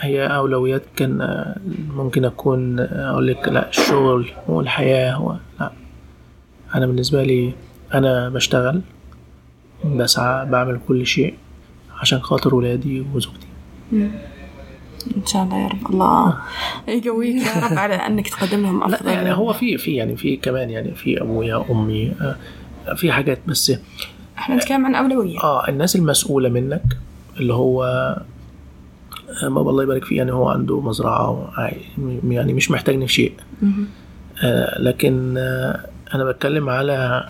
هي 0.00 0.26
أولويات 0.26 0.82
كان 0.96 1.20
آه، 1.20 1.56
ممكن 1.96 2.24
أكون 2.24 2.80
آه، 2.80 3.10
أقول 3.10 3.26
لك 3.26 3.48
لا 3.48 3.68
الشغل 3.68 4.30
والحياة 4.48 5.22
و... 5.22 5.36
لا. 5.60 5.72
أنا 6.74 6.86
بالنسبة 6.86 7.22
لي 7.22 7.52
أنا 7.94 8.28
بشتغل 8.28 8.82
بسعى 9.84 10.46
بعمل 10.46 10.80
كل 10.88 11.06
شيء 11.06 11.34
عشان 12.00 12.20
خاطر 12.20 12.54
ولادي 12.54 13.06
وزوجتي. 13.14 13.46
إن 13.92 15.26
شاء 15.26 15.42
الله 15.42 15.58
يا 15.58 15.68
رب 15.68 15.90
الله 15.90 16.38
يقويك 16.88 17.46
يا 17.46 17.66
رب 17.66 17.78
على 17.78 17.94
أنك 17.94 18.28
تقدم 18.28 18.62
لهم 18.62 18.80
لا 18.80 18.86
أفضل. 18.96 19.10
يعني 19.10 19.32
هو 19.32 19.52
في 19.52 19.78
في 19.78 19.94
يعني 19.94 20.16
في 20.16 20.36
كمان 20.36 20.70
يعني 20.70 20.94
في 20.94 21.22
أبويا 21.22 21.64
أمي 21.70 22.12
آه، 22.20 22.94
في 22.94 23.12
حاجات 23.12 23.38
بس 23.46 23.72
إحنا 24.38 24.56
نتكلم 24.56 24.86
عن 24.86 24.94
أولوية. 24.94 25.38
آه 25.40 25.68
الناس 25.68 25.96
المسؤولة 25.96 26.48
منك 26.48 26.82
اللي 27.36 27.54
هو 27.54 27.84
آه، 29.42 29.48
بابا 29.48 29.70
الله 29.70 29.82
يبارك 29.82 30.04
فيه 30.04 30.16
يعني 30.16 30.32
هو 30.32 30.48
عنده 30.48 30.80
مزرعة 30.80 31.30
وعاي- 31.30 31.80
يعني 32.28 32.52
مش 32.52 32.70
محتاجني 32.70 33.06
في 33.06 33.12
شيء. 33.12 33.32
آه 34.44 34.80
لكن 34.82 35.34
آه 35.38 35.86
أنا 36.14 36.24
بتكلم 36.24 36.68
على 36.68 37.28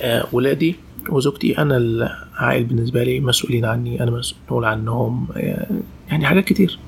آه 0.00 0.26
ولادي 0.32 0.76
وزوجتي. 1.08 1.58
أنا 1.58 1.76
العائل 1.76 2.64
بالنسبة 2.64 3.04
لي 3.04 3.20
مسؤولين 3.20 3.64
عني 3.64 4.02
أنا 4.02 4.10
مسؤول 4.10 4.64
عنهم 4.64 5.26
آه 5.36 5.66
يعني 6.10 6.26
حاجات 6.26 6.44
كتير. 6.44 6.78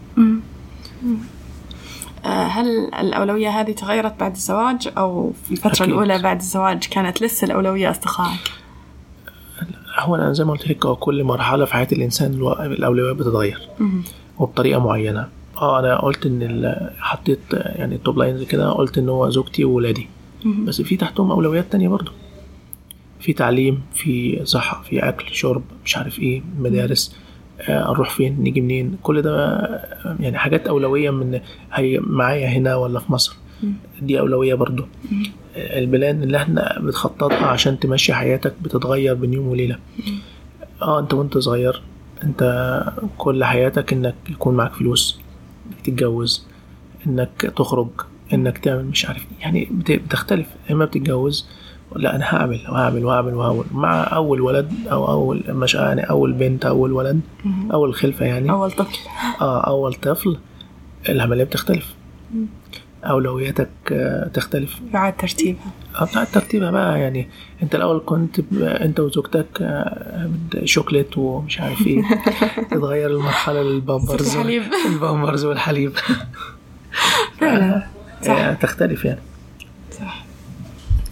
آه، 2.25 2.47
هل 2.47 2.67
الأولوية 3.01 3.49
هذه 3.49 3.73
تغيرت 3.73 4.21
بعد 4.21 4.33
الزواج؟ 4.35 4.89
أو 4.99 5.33
في 5.45 5.51
الفترة 5.51 5.73
أكيد. 5.73 5.89
الأولى 5.89 6.19
بعد 6.19 6.37
الزواج 6.41 6.79
كانت 6.91 7.23
لسه 7.23 7.45
الأولوية 7.45 7.91
أصدقائك؟ 7.91 8.41
هو 9.98 10.14
أنا 10.14 10.32
زي 10.32 10.44
ما 10.44 10.50
قلت 10.52 10.68
لك 10.68 10.87
هو 10.87 10.96
كل 10.96 11.24
مرحلة 11.24 11.64
في 11.64 11.72
حياة 11.72 11.88
الإنسان 11.92 12.35
الو- 12.35 12.52
الأولويات 12.52 13.16
بتتغير 13.16 13.61
وبطريقة 14.38 14.80
معينة. 14.80 15.28
آه 15.56 15.78
أنا 15.80 15.96
قلت 16.00 16.26
إن 16.26 16.74
حطيت 16.98 17.38
يعني 17.52 17.94
ال 17.94 18.01
top 18.01 18.18
lines 18.18 18.42
كده 18.42 18.70
قلت 18.72 18.98
إن 18.98 19.09
هو 19.09 19.30
زوجتي 19.30 19.64
وولادي. 19.64 20.09
بس 20.64 20.82
في 20.82 20.96
تحتهم 20.96 21.30
أولويات 21.30 21.72
تانية 21.72 21.88
برضو 21.88 22.11
في 23.20 23.32
تعليم 23.32 23.82
في 23.94 24.40
صحة 24.44 24.82
في 24.82 25.09
أكل 25.09 25.24
شرب 25.35 25.62
مش 25.85 25.96
عارف 25.96 26.18
إيه 26.18 26.42
مدارس 26.59 27.16
آه، 27.61 27.90
نروح 27.92 28.11
فين 28.11 28.37
نيجي 28.40 28.61
منين. 28.61 28.96
كل 29.02 29.22
ده 29.22 29.46
آه، 29.56 30.16
يعني 30.20 30.38
حاجات 30.38 30.66
أولوية 30.68 31.11
من 31.11 31.40
هي 31.72 31.98
معايا 32.02 32.48
هنا 32.48 32.76
ولا 32.76 32.98
في 33.00 33.12
مصر. 33.12 33.37
دي 34.03 34.21
أولوية 34.21 34.55
برضو. 34.55 34.85
ال 35.57 35.70
plan 35.70 36.22
اللي 36.23 36.37
إحنا 36.37 36.79
بتخططها 36.81 37.47
عشان 37.47 37.79
تمشي 37.79 38.14
حياتك 38.14 38.55
بتتغير 38.62 39.14
بين 39.14 39.33
يوم 39.35 39.47
وليلة. 39.49 39.79
آه 40.83 41.01
انت 41.01 41.14
وانت 41.14 41.38
صغير 41.38 41.83
انت 42.25 42.83
كل 43.19 43.45
حياتك 43.45 43.92
انك 43.92 44.14
يكون 44.31 44.55
معاك 44.55 44.73
فلوس 44.73 45.21
تتجوز 45.85 46.47
انك 47.07 47.53
تخرج 47.57 47.88
انك 48.33 48.59
تعمل 48.59 48.85
مش 48.85 49.07
عارف. 49.07 49.27
يعني 49.40 49.69
بت- 49.71 49.92
بتختلف. 49.92 50.47
إما 50.71 50.85
بتتجوز 50.85 51.47
لا 51.97 52.16
أنا 52.16 52.25
هعمل 52.25 52.61
وهعمل 52.69 53.05
وهعمل 53.05 53.35
وهعمل. 53.35 53.64
مع 53.73 54.03
أول 54.16 54.40
ولد 54.40 54.73
أو 54.92 55.09
أول 55.11 55.42
مش 55.49 55.75
يعني 55.75 56.01
أول 56.11 56.33
بنت 56.33 56.66
أول 56.66 56.92
ولد 56.92 57.21
أول 57.73 57.95
خلفة 57.95 58.27
يعني. 58.27 58.51
أول 58.51 58.71
طفل. 58.71 58.99
آه 59.40 59.61
أول 59.61 59.95
طفل 59.95 60.37
العملية 61.09 61.45
بتختلف. 61.45 61.95
أولوياتك 63.11 63.69
آه، 63.92 64.29
تختلف. 64.29 64.81
يعاد 64.95 65.16
ترتيبها. 65.16 65.71
آه 66.01 66.05
بتاعت 66.05 66.29
ترتيبها 66.29 66.71
بقى 66.71 67.01
يعني 67.01 67.29
أنت 67.62 67.75
الأول 67.75 68.03
كنت. 68.07 68.40
أنت 68.62 69.01
وزوجتك 69.01 69.47
آه، 69.61 70.31
شوكليت 70.64 71.19
ومش 71.19 71.61
عارف 71.61 71.87
إيه 71.87 72.03
تتغير 72.71 73.11
المرحلة 73.11 73.62
للبامبرز. 73.62 74.37
البامبرز 74.92 75.45
والحليب. 75.45 75.92
فعلا. 77.40 77.87
صح. 78.23 78.31
آه، 78.31 78.55
تختلف 78.55 79.05
يعني. 79.05 79.21
صح. 79.99 80.25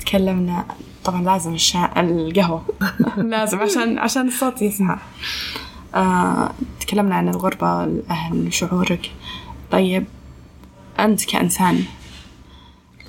تكلمنا 0.00 0.64
طبعا 1.04 1.22
لازم 1.22 1.54
الشا... 1.54 2.00
القهوة. 2.00 2.64
لازم 3.16 3.58
عشان 3.60 3.98
عشان 3.98 4.26
الصوت 4.28 4.62
يسمع. 4.62 4.98
آه، 5.94 6.50
تكلمنا 6.80 7.14
عن 7.14 7.28
الغربة 7.28 7.84
الأهل 7.84 8.52
شعورك. 8.52 9.10
طيب 9.70 10.04
أنت 10.98 11.24
كإنسان 11.24 11.84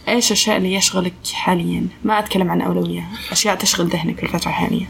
إيش 0.08 0.28
الأشياء 0.28 0.58
اللي 0.58 0.74
يشغلك 0.74 1.13
حاليا؟ 1.34 1.88
ما 2.04 2.19
أتكلم 2.19 2.52
عن 2.52 2.62
أولوية 2.62 3.08
أشياء 3.32 3.56
تشغل 3.56 3.88
ذهنك 3.88 4.17
في 4.17 4.24
الفترة 4.24 4.50
الحالية. 4.50 4.89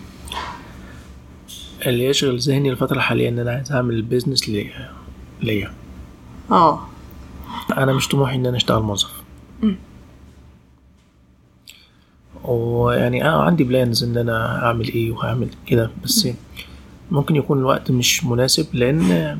اللي 1.85 2.05
يشغل 2.05 2.39
ذهني 2.39 2.69
الفترة 2.69 2.95
الحالية 2.97 3.29
إن 3.29 3.39
أنا 3.39 3.51
عايز 3.51 3.71
أعمل 3.71 4.01
business 4.01 4.49
ليا 4.49 4.91
ليا. 5.41 5.73
آه. 6.51 6.87
أنا 7.77 7.93
مش 7.93 8.07
طموحي 8.07 8.35
إن 8.35 8.45
أنا 8.45 8.57
أشتغل 8.57 8.81
موظف. 8.81 9.11
ويعني 12.43 13.25
آه 13.25 13.43
عندي 13.43 13.63
plans 13.63 14.03
إن 14.03 14.17
أنا 14.17 14.65
أعمل 14.65 14.87
إيه 14.87 15.11
وهعمل 15.11 15.49
كده 15.67 15.91
بس 16.03 16.27
ممكن 17.11 17.35
يكون 17.35 17.59
الوقت 17.59 17.91
مش 17.91 18.23
مناسب 18.23 18.67
لأن 18.73 19.39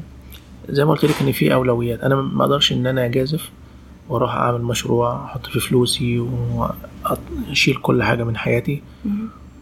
زي 0.69 0.85
ما 0.85 0.91
قلت 0.91 1.05
لك 1.05 1.21
إن 1.21 1.31
في 1.31 1.53
أولويات. 1.53 1.99
أنا 1.99 2.15
ما 2.15 2.43
أقدرش 2.43 2.71
إن 2.71 2.87
أنا 2.87 3.05
أجازف 3.05 3.49
وأروح 4.09 4.35
أعمل 4.35 4.61
مشروع 4.61 5.25
أحط 5.25 5.45
فيه 5.45 5.59
فلوسي 5.59 6.19
وأشيل 6.19 7.75
كل 7.75 8.03
حاجة 8.03 8.23
من 8.23 8.37
حياتي. 8.37 8.81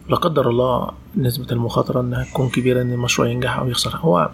لا 0.08 0.16
قدر 0.16 0.50
الله 0.50 0.90
نسبة 1.16 1.46
المخاطرة 1.52 2.00
إنها 2.00 2.24
تكون 2.24 2.48
كبيرة 2.48 2.82
إن 2.82 2.92
المشروع 2.92 3.28
ينجح 3.28 3.58
أو 3.58 3.68
يخسر. 3.68 3.96
هو 3.96 4.30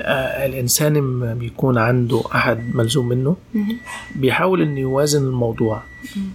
آه، 0.00 0.46
الإنسان 0.46 0.94
لما 0.96 1.34
بيكون 1.34 1.78
عنده 1.78 2.22
أحد 2.34 2.74
ملزوم 2.74 3.08
منه 3.08 3.36
بيحاول 4.16 4.62
إنه 4.62 4.80
يوازن 4.80 5.26
الموضوع. 5.26 5.82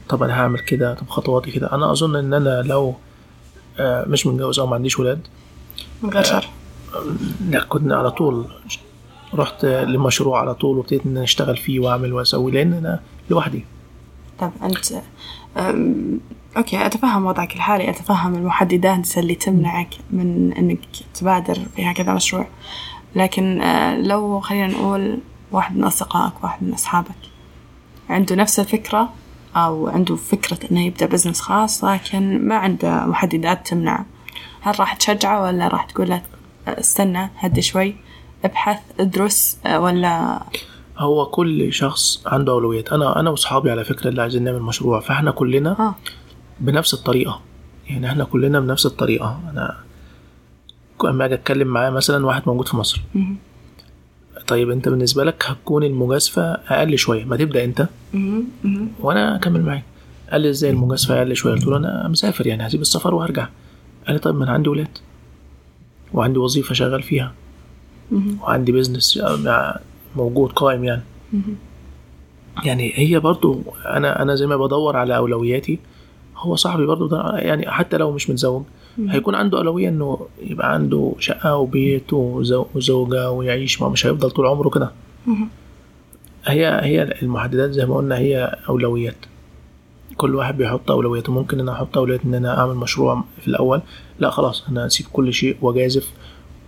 طب 0.10 0.24
أنا 0.24 0.34
هعمل 0.34 0.60
كده 0.60 0.94
طب 0.94 1.10
خطواتي 1.10 1.52
كده. 1.52 1.72
أنا 1.72 1.92
أظن 1.92 2.16
إن 2.16 2.34
أنا 2.34 2.62
لو 2.62 2.96
آه، 3.80 4.06
مش 4.08 4.28
متجوز 4.28 4.60
أو 4.60 4.68
ما 4.68 4.76
عنديش 4.76 5.00
ولاد 5.00 5.20
من 6.04 6.10
غير 6.10 6.24
شر. 6.24 6.50
لا 7.50 7.64
كنت 7.64 7.92
على 7.92 8.12
طول 8.12 8.46
رحت 9.34 9.66
لمشروع 9.66 10.40
على 10.40 10.54
طول 10.54 10.78
وابتديت 10.78 11.06
إن 11.06 11.18
أشتغل 11.18 11.58
فيه 11.58 11.80
وأعمل 11.80 12.14
وأسوي 12.14 12.52
لأن 12.52 12.74
أنا 12.74 13.00
لوحدي. 13.30 13.66
طب 14.40 14.52
أنت 14.64 15.02
أم، 15.58 16.20
okay 16.58 16.86
أتفهم 16.86 17.26
وضعك 17.26 17.56
الحالي 17.56 17.90
أتفهم 17.90 18.36
المحددات 18.36 19.18
اللي 19.18 19.36
تمنعك 19.36 19.90
من 20.12 20.54
أنك 20.54 20.80
تبادر 21.14 21.58
في 21.76 21.92
هكذا 21.92 22.14
مشروع. 22.14 22.48
لكن 23.16 23.62
آه، 23.62 23.98
لو 23.98 24.40
خلينا 24.40 24.68
نقول 24.68 25.20
واحد 25.52 25.78
من 25.78 25.84
أصدقائك 25.84 26.44
واحد 26.44 26.64
من 26.64 26.74
أصحابك 26.74 27.16
عنده 28.10 28.36
نفس 28.36 28.60
الفكرة 28.60 29.10
أو 29.56 29.88
عنده 29.88 30.16
فكرة 30.16 30.60
إنه 30.72 30.86
يبدأ 30.86 31.06
business 31.06 31.42
خاص 31.42 31.84
لكن 31.84 32.48
ما 32.48 32.56
عنده 32.56 33.06
محددات 33.06 33.68
تمنعه 33.68 34.06
هل 34.62 34.80
راح 34.80 34.94
تشجعه 34.94 35.42
ولا 35.44 35.68
راح 35.68 35.86
تقول 35.86 36.10
له 36.10 36.22
استنى 36.68 37.30
هدي 37.38 37.62
شوي؟ 37.62 37.96
ابحث 38.46 38.80
ادرس 39.00 39.60
ولا؟ 39.76 40.44
هو 40.98 41.26
كل 41.26 41.74
شخص 41.74 42.24
عنده 42.28 42.52
أولويات. 42.52 42.94
أنا 42.94 43.20
أنا 43.20 43.30
وأصحابي 43.30 43.72
على 43.72 43.84
فكرة 43.84 44.10
اللي 44.10 44.22
عايزين 44.22 44.44
نعمل 44.44 44.62
مشروع. 44.62 45.00
فإحنا 45.00 45.32
كلنا 45.32 45.72
ها 45.80 45.96
بنفس 46.60 46.94
الطريقة. 46.94 47.42
يعني 47.90 48.08
إحنا 48.08 48.24
كلنا 48.24 48.60
بنفس 48.60 48.86
الطريقة. 48.86 49.40
أنا 49.50 49.78
أما 51.06 51.26
أجي 51.26 51.34
أتكلم 51.34 51.68
معاه 51.68 51.90
مثلا 51.90 52.26
واحد 52.26 52.42
موجود 52.46 52.68
في 52.68 52.78
مصر. 52.78 53.02
طيب 54.48 54.70
أنت 54.70 54.90
بالنسبة 54.90 55.24
لك 55.24 55.44
هتكون 55.48 55.84
المجازفة 55.84 56.42
أقل 56.44 56.98
شوية. 56.98 57.26
ما 57.26 57.38
تبدأ 57.38 57.64
أنت. 57.64 57.88
وأنا 59.00 59.36
أكمل 59.36 59.62
معاك. 59.62 59.84
قال 60.32 60.42
لي 60.42 60.50
إزاي 60.50 60.72
المجازفة 60.72 61.18
أقل 61.18 61.36
شوية؟ 61.36 61.54
قلت 61.54 61.66
له 61.68 61.78
أنا 61.78 62.08
مسافر 62.08 62.48
يعني 62.48 62.68
هسيب 62.68 62.82
السفر 62.82 63.16
وهرجع. 63.16 63.48
قال 64.08 64.14
لي 64.16 64.20
طيب 64.20 64.36
ما 64.36 64.44
أنا 64.44 64.52
عندي 64.52 64.70
ولاد. 64.70 64.98
وعندي 66.14 66.40
وظيفة 66.40 66.74
شغال 66.74 67.04
فيها. 67.04 67.34
وعندي 68.42 68.72
بيزنس 68.72 69.20
موجود 70.16 70.52
قائم 70.52 70.84
يعني. 70.84 71.02
يعني 72.64 72.92
هي 72.96 73.20
برضو 73.20 73.62
أنا 73.86 74.22
أنا 74.22 74.36
زي 74.36 74.48
ما 74.48 74.58
بدور 74.58 74.98
على 74.98 75.18
أولوياتي 75.18 75.80
هو 76.38 76.56
صاحبي 76.56 76.86
برضو 76.86 77.08
ده 77.08 77.38
يعني 77.38 77.72
حتى 77.72 77.98
لو 77.98 78.12
مش 78.12 78.30
متزوج 78.30 78.64
هيكون 79.10 79.36
عنده 79.36 79.58
أولوية 79.58 79.90
إنه 79.90 80.28
يبقى 80.42 80.74
عنده 80.74 81.14
شقة 81.20 81.56
وبيت 81.58 82.14
وزو- 82.14 82.66
وزوجة 82.76 83.32
ويعيش 83.32 83.82
ما 83.82 83.90
مش 83.90 84.06
هيفضل 84.06 84.32
طول 84.32 84.46
عمره 84.46 84.70
كده. 84.70 84.92
هي 86.46 86.68
هي 86.84 87.04
المحددات 87.22 87.72
زي 87.72 87.86
ما 87.86 87.96
قلنا 87.96 88.18
هي 88.18 88.58
أولويات. 88.70 89.16
كل 90.18 90.36
واحد 90.36 90.58
بيحط 90.58 90.92
أولوياته. 90.92 91.34
ممكن 91.34 91.60
أنا 91.60 91.72
أحط 91.72 91.98
أولويات 91.98 92.22
إن 92.26 92.34
أنا 92.34 92.60
أعمل 92.60 92.76
مشروع 92.76 93.24
في 93.42 93.48
الأول 93.48 93.82
لا 94.20 94.30
خلاص 94.30 94.66
أنا 94.70 94.86
اسيب 94.86 95.06
كل 95.14 95.34
شيء 95.34 95.58
وأجازف 95.62 96.12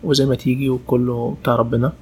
وزي 0.04 0.26
ما 0.26 0.36
تيجي 0.36 0.70
وكله 0.70 1.38
بتاع 1.42 1.56
ربنا. 1.56 1.94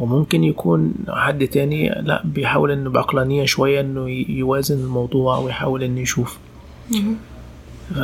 وممكن 0.00 0.44
يكون 0.44 0.94
حد 1.08 1.46
تاني 1.48 1.88
لا 1.88 2.22
بيحاول 2.24 2.70
إنه 2.70 2.90
بعقلانية 2.90 3.44
شوية 3.44 3.80
إنه 3.80 4.08
يوازن 4.28 4.78
الموضوع 4.80 5.38
ويحاول 5.38 5.82
إنه 5.82 6.00
يشوف. 6.00 6.38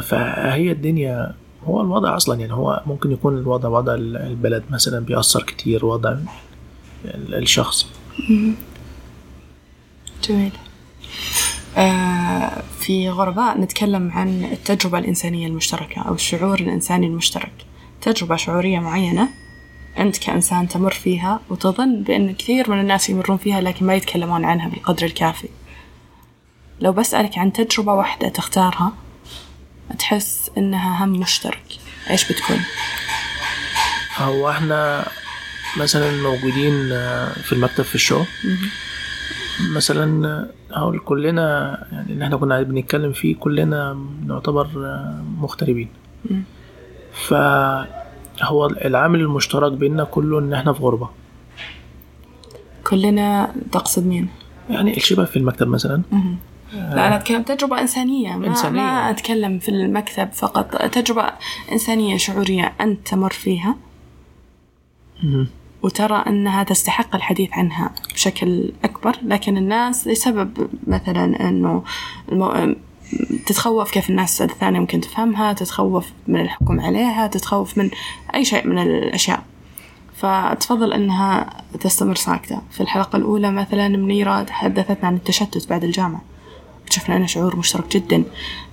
فهي 0.03 0.73
الدنيا 0.73 1.35
هو 1.65 1.81
الوضع 1.81 2.17
أصلا 2.17 2.41
يعني 2.41 2.53
هو 2.53 2.83
ممكن 2.87 3.13
يكون 3.13 3.39
الوضع 3.39 3.69
وضع 3.69 3.95
ال- 3.95 4.17
البلد 4.17 4.63
مثلا 4.71 5.01
بيأثر 5.05 5.43
كتير 5.43 5.87
وضع 5.87 6.11
ال- 7.05 7.35
الشخص. 7.35 7.87
جميل. 10.29 10.53
آه 11.77 12.63
في 12.79 13.09
غرباء 13.11 13.61
نتكلم 13.61 14.11
عن 14.13 14.45
التجربة 14.53 14.99
الإنسانية 14.99 15.47
المشتركة 15.47 16.03
أو 16.03 16.15
الشعور 16.15 16.61
الإنساني 16.61 17.07
المشترك. 17.07 17.53
تجربة 18.03 18.37
شعورية 18.37 18.79
معينة 18.79 19.29
أنت 19.99 20.19
كإنسان 20.19 20.69
تمر 20.69 20.93
فيها 20.93 21.41
وتظن 21.51 22.03
بأن 22.03 22.35
كثير 22.35 22.71
من 22.71 22.81
الناس 22.81 23.11
يمرون 23.11 23.37
فيها 23.37 23.61
لكن 23.61 23.87
ما 23.87 23.95
يتكلمون 23.95 24.45
عنها 24.45 24.69
بالقدر 24.69 25.07
الكافي. 25.07 25.49
لو 26.81 26.93
بسألك 26.93 27.39
عن 27.39 27.53
تجربة 27.53 27.93
واحدة 27.93 28.29
تختارها 28.29 28.93
تحس 29.99 30.51
إنها 30.59 31.05
هم 31.05 31.09
مشترك. 31.09 31.65
إيش 32.11 32.33
بتكون؟ 32.33 32.61
هو 34.19 34.51
إحنا 34.51 35.09
مثلا 35.77 36.23
موجودين 36.23 36.89
في 37.43 37.53
المكتب 37.53 37.85
في 37.85 37.95
الشغل 37.95 38.27
مثلا 39.61 40.49
هقول 40.73 40.99
كلنا 40.99 41.79
يعني 41.93 42.13
اللي 42.13 42.25
إحنا 42.25 42.37
كنا 42.37 42.63
بنتكلم 42.63 43.13
فيه 43.13 43.37
كلنا 43.37 43.99
نعتبر 44.27 44.69
مغتربين. 45.39 45.89
مم. 46.31 46.43
فهو 47.27 48.67
العامل 48.67 49.21
المشترك 49.21 49.73
بيننا 49.73 50.05
كله 50.05 50.39
إن 50.39 50.55
إحنا 50.55 50.73
في 50.73 50.83
غربة 50.83 51.09
كلنا 52.85 53.55
تقصد 53.73 54.07
مين؟ 54.07 54.29
يعني 54.71 54.97
الشباب 54.97 55.27
في 55.27 55.37
المكتب 55.37 55.69
مثلا 55.69 56.03
مهم. 56.13 56.37
لا 56.73 57.07
أنا 57.07 57.17
أتكلم 57.17 57.43
تجربة 57.43 57.81
إنسانية 57.81 58.37
ما, 58.37 58.47
إنسانية. 58.47 58.81
ما 58.81 59.11
أتكلم 59.11 59.59
في 59.59 59.69
المكتب 59.69 60.33
فقط 60.33 60.77
تجربة 60.77 61.33
إنسانية 61.73 62.17
شعورية 62.17 62.73
أنت 62.81 63.09
تمر 63.09 63.31
فيها 63.31 63.77
مم. 65.23 65.47
وترى 65.83 66.25
أنها 66.27 66.63
تستحق 66.63 67.15
الحديث 67.17 67.51
عنها 67.53 67.91
بشكل 68.15 68.73
أكبر 68.85 69.17
لكن 69.23 69.57
الناس 69.57 70.09
لسبب 70.09 70.69
مثلا 70.87 71.49
المو... 71.49 71.83
تتخوف 73.47 73.91
كيف 73.91 74.11
الناس 74.11 74.43
الثانية 74.43 74.81
ممكن 74.81 75.01
تفهمها 75.01 75.53
تتخوف 75.53 76.07
من 76.27 76.41
الحكم 76.41 76.81
عليها 76.81 77.27
تتخوف 77.27 77.79
من 77.79 77.91
أي 78.35 78.45
شيء 78.45 78.67
من 78.67 78.79
الأشياء. 78.79 79.43
فتفضل 80.17 80.93
أنها 80.93 81.51
تستمر 81.81 82.15
ساكتة. 82.15 82.63
في 82.71 82.81
الحلقة 82.81 83.17
الأولى 83.17 83.51
مثلا 83.51 83.89
منيرة 83.89 84.43
تحدثتنا 84.43 85.09
عن 85.09 85.15
التشتت 85.15 85.69
بعد 85.71 85.85
الجامعة. 85.85 86.23
اكتشفنا 86.85 87.17
أنه 87.17 87.27
شعور 87.27 87.57
مشترك 87.57 87.97
جدا. 87.97 88.25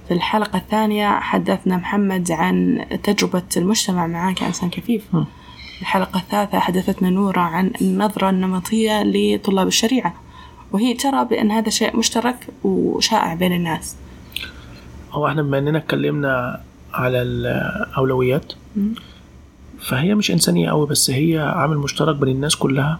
في 0.08 0.14
الحلقة 0.14 0.58
الثانية 0.58 1.20
حدثنا 1.20 1.78
محمد 1.78 2.32
عن 2.32 2.86
تجربة 3.04 3.44
المجتمع 3.58 4.08
معاه 4.08 4.34
كإنسان 4.34 4.70
كفيف. 4.70 5.04
الحلقة 5.82 6.20
الثالثة 6.20 6.60
حدثتنا 6.60 7.10
نورة 7.10 7.42
عن 7.42 7.72
النظرة 7.82 8.30
النمطية 8.30 9.04
لطلاب 9.04 9.68
الشريعة. 9.68 10.14
وهي 10.72 10.94
ترى 10.94 11.26
بأن 11.26 11.52
هذا 11.52 11.70
شيء 11.70 11.98
مشترك 11.98 12.48
وشائع 12.64 13.34
بين 13.34 13.54
الناس. 13.54 13.96
هو 15.16 15.28
إحنا 15.28 15.42
بما 15.42 15.58
اننا 15.58 15.78
اتكلمنا 15.78 16.62
على 16.94 17.22
الأولويات. 17.22 18.54
فهي 19.80 20.16
مش 20.16 20.32
إنسانية 20.32 20.70
قوي 20.70 20.88
بس 20.88 21.10
هي 21.10 21.40
عامل 21.40 21.78
مشترك 21.78 22.16
بين 22.16 22.30
الناس 22.36 22.56
كلها 22.56 23.00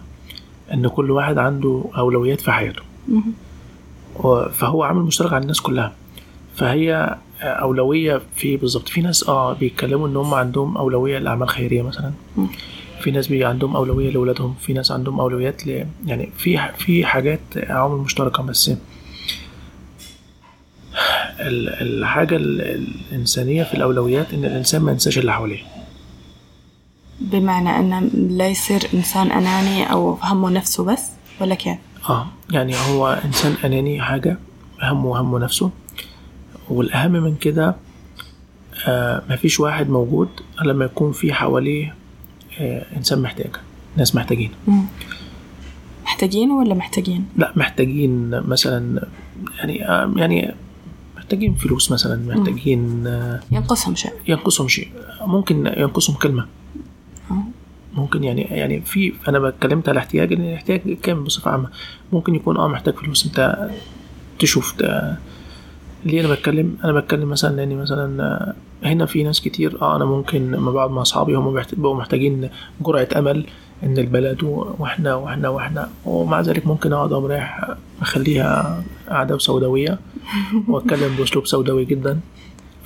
إن 0.74 0.88
كل 0.88 1.10
واحد 1.10 1.38
عنده 1.38 1.84
أولويات 1.98 2.40
في 2.40 2.52
حياته 2.52 2.82
فهو 4.52 4.82
عامل 4.82 5.02
مشترك 5.02 5.32
على 5.32 5.42
الناس 5.42 5.60
كلها 5.60 5.92
فهي 6.56 7.16
أولوية 7.42 8.20
في 8.36 8.56
بالظبط 8.56 8.88
في 8.88 9.00
ناس 9.00 9.28
آه 9.28 9.52
بيتكلموا 9.52 10.08
إن 10.08 10.16
هم 10.16 10.34
عندهم 10.34 10.76
أولوية 10.76 11.18
لأعمال 11.18 11.48
خيرية 11.48 11.82
مثلا. 11.82 12.10
في 13.00 13.10
ناس 13.10 13.26
بي 13.28 13.44
عندهم 13.44 13.76
أولوية 13.76 14.10
لاولادهم 14.10 14.54
في 14.60 14.72
ناس 14.72 14.92
عندهم 14.92 15.20
أولويات 15.20 15.66
ل 15.66 15.86
يعني 16.06 16.30
في 16.38 16.58
في 16.78 17.04
حاجات 17.06 17.40
عوامل 17.56 17.96
مشتركة 18.04 18.42
بس 18.42 18.70
الحاجة 21.40 22.36
ال- 22.36 22.60
الإنسانية 23.12 23.62
في 23.64 23.74
الأولويات 23.74 24.32
إن 24.34 24.44
الإنسان 24.44 24.82
ما 24.82 24.92
ينساش 24.92 25.18
اللي 25.18 25.32
حواليه 25.32 25.58
بمعنى 27.20 27.70
أنه 27.78 28.00
لا 28.30 28.48
يصير 28.48 28.82
إنسان 28.94 29.30
أناني 29.32 29.92
أو 29.92 30.12
همه 30.12 30.50
نفسه 30.50 30.84
بس 30.84 31.02
ولا 31.40 31.54
كيف؟ 31.54 31.76
آه 32.10 32.26
يعني 32.50 32.74
هو 32.76 33.20
إنسان 33.24 33.54
أناني 33.64 34.00
حاجة 34.02 34.38
همه 34.82 35.20
همه 35.20 35.38
نفسه 35.38 35.70
والأهم 36.70 37.12
من 37.12 37.36
كده 37.36 37.76
آه 38.88 39.22
مفيش 39.30 39.60
واحد 39.60 39.90
موجود 39.90 40.28
إلا 40.62 40.72
لما 40.72 40.84
يكون 40.84 41.12
في 41.12 41.32
حواليه 41.32 41.94
آه 42.60 42.86
إنسان 42.96 43.18
محتاج 43.22 43.50
ناس 43.96 44.14
محتاجين. 44.14 44.50
محتاجين 46.04 46.50
ولا 46.50 46.74
محتاجين؟ 46.74 47.24
لا 47.36 47.52
محتاجين 47.56 48.30
مثلا 48.30 49.06
يعني 49.58 49.88
آه 49.88 50.12
يعني 50.16 50.54
محتاجين 51.26 51.54
فلوس 51.54 51.92
مثلا 51.92 52.34
محتاجين 52.34 53.06
آه 53.06 53.40
ينقصهم 53.50 53.94
شيء. 53.94 54.12
ينقصهم 54.28 54.68
شيء. 54.68 54.88
ممكن 55.26 55.66
ينقصهم 55.76 56.16
كلمة. 56.16 56.46
آه. 57.30 57.42
ممكن 57.94 58.24
يعني 58.24 58.42
يعني 58.42 58.80
في 58.80 59.12
أنا 59.28 59.48
اتكلمت 59.48 59.88
على 59.88 59.98
احتياج 59.98 60.32
ان 60.32 60.40
الاحتياج 60.40 60.80
كامل 61.02 61.20
بصفة 61.22 61.50
عامة. 61.50 61.68
ممكن 62.12 62.34
يكون 62.34 62.56
آه 62.56 62.68
محتاج 62.68 62.94
فلوس. 62.94 63.26
أنت 63.26 63.68
تشوف 64.38 64.78
ده. 64.78 65.16
ليه 66.04 66.20
أنا 66.20 66.34
بتكلم؟ 66.34 66.76
أنا 66.84 66.92
بتكلم 66.92 67.28
مثلا 67.28 67.56
لاني 67.56 67.74
مثلا 67.74 68.22
آه، 68.22 68.54
هنا 68.88 69.06
في 69.06 69.22
ناس 69.22 69.40
كتير 69.40 69.82
آه 69.82 69.96
أنا 69.96 70.04
ممكن 70.04 70.50
لما 70.50 70.70
بقعد 70.70 70.90
مع 70.90 71.02
أصحابي 71.02 71.34
هم 71.34 71.62
بيبقوا 71.72 71.94
محتاجين 71.96 72.48
جرعة 72.80 73.08
أمل 73.16 73.46
إن 73.82 73.98
البلد 73.98 74.42
وإحنا 74.42 75.14
وإحنا 75.14 75.48
وإحنا. 75.48 75.88
ومع 76.04 76.40
ذلك 76.40 76.66
ممكن 76.66 76.92
أقعد 76.92 77.12
اقوم 77.12 77.26
رايح 77.26 77.74
أخليها 78.02 78.82
قعده 79.08 79.38
سوداوية. 79.38 79.98
واتكلم 80.68 81.16
بأسلوب 81.18 81.46
سوداوي 81.46 81.84
جدا. 81.84 82.20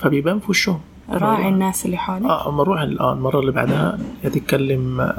فبيبان 0.01 0.39
في 0.39 0.45
وشهم. 0.49 0.81
راعي 1.09 1.47
الناس 1.49 1.85
اللي 1.85 1.97
حولك 1.97 2.23
آه 2.25 2.49
أما 2.49 2.63
نروح 2.63 2.81
ال- 2.81 2.99
آه 2.99 3.13
المرة 3.13 3.39
اللي 3.39 3.51
بعدها 3.51 3.99
يا 4.23 4.29
تتكلم 4.29 5.13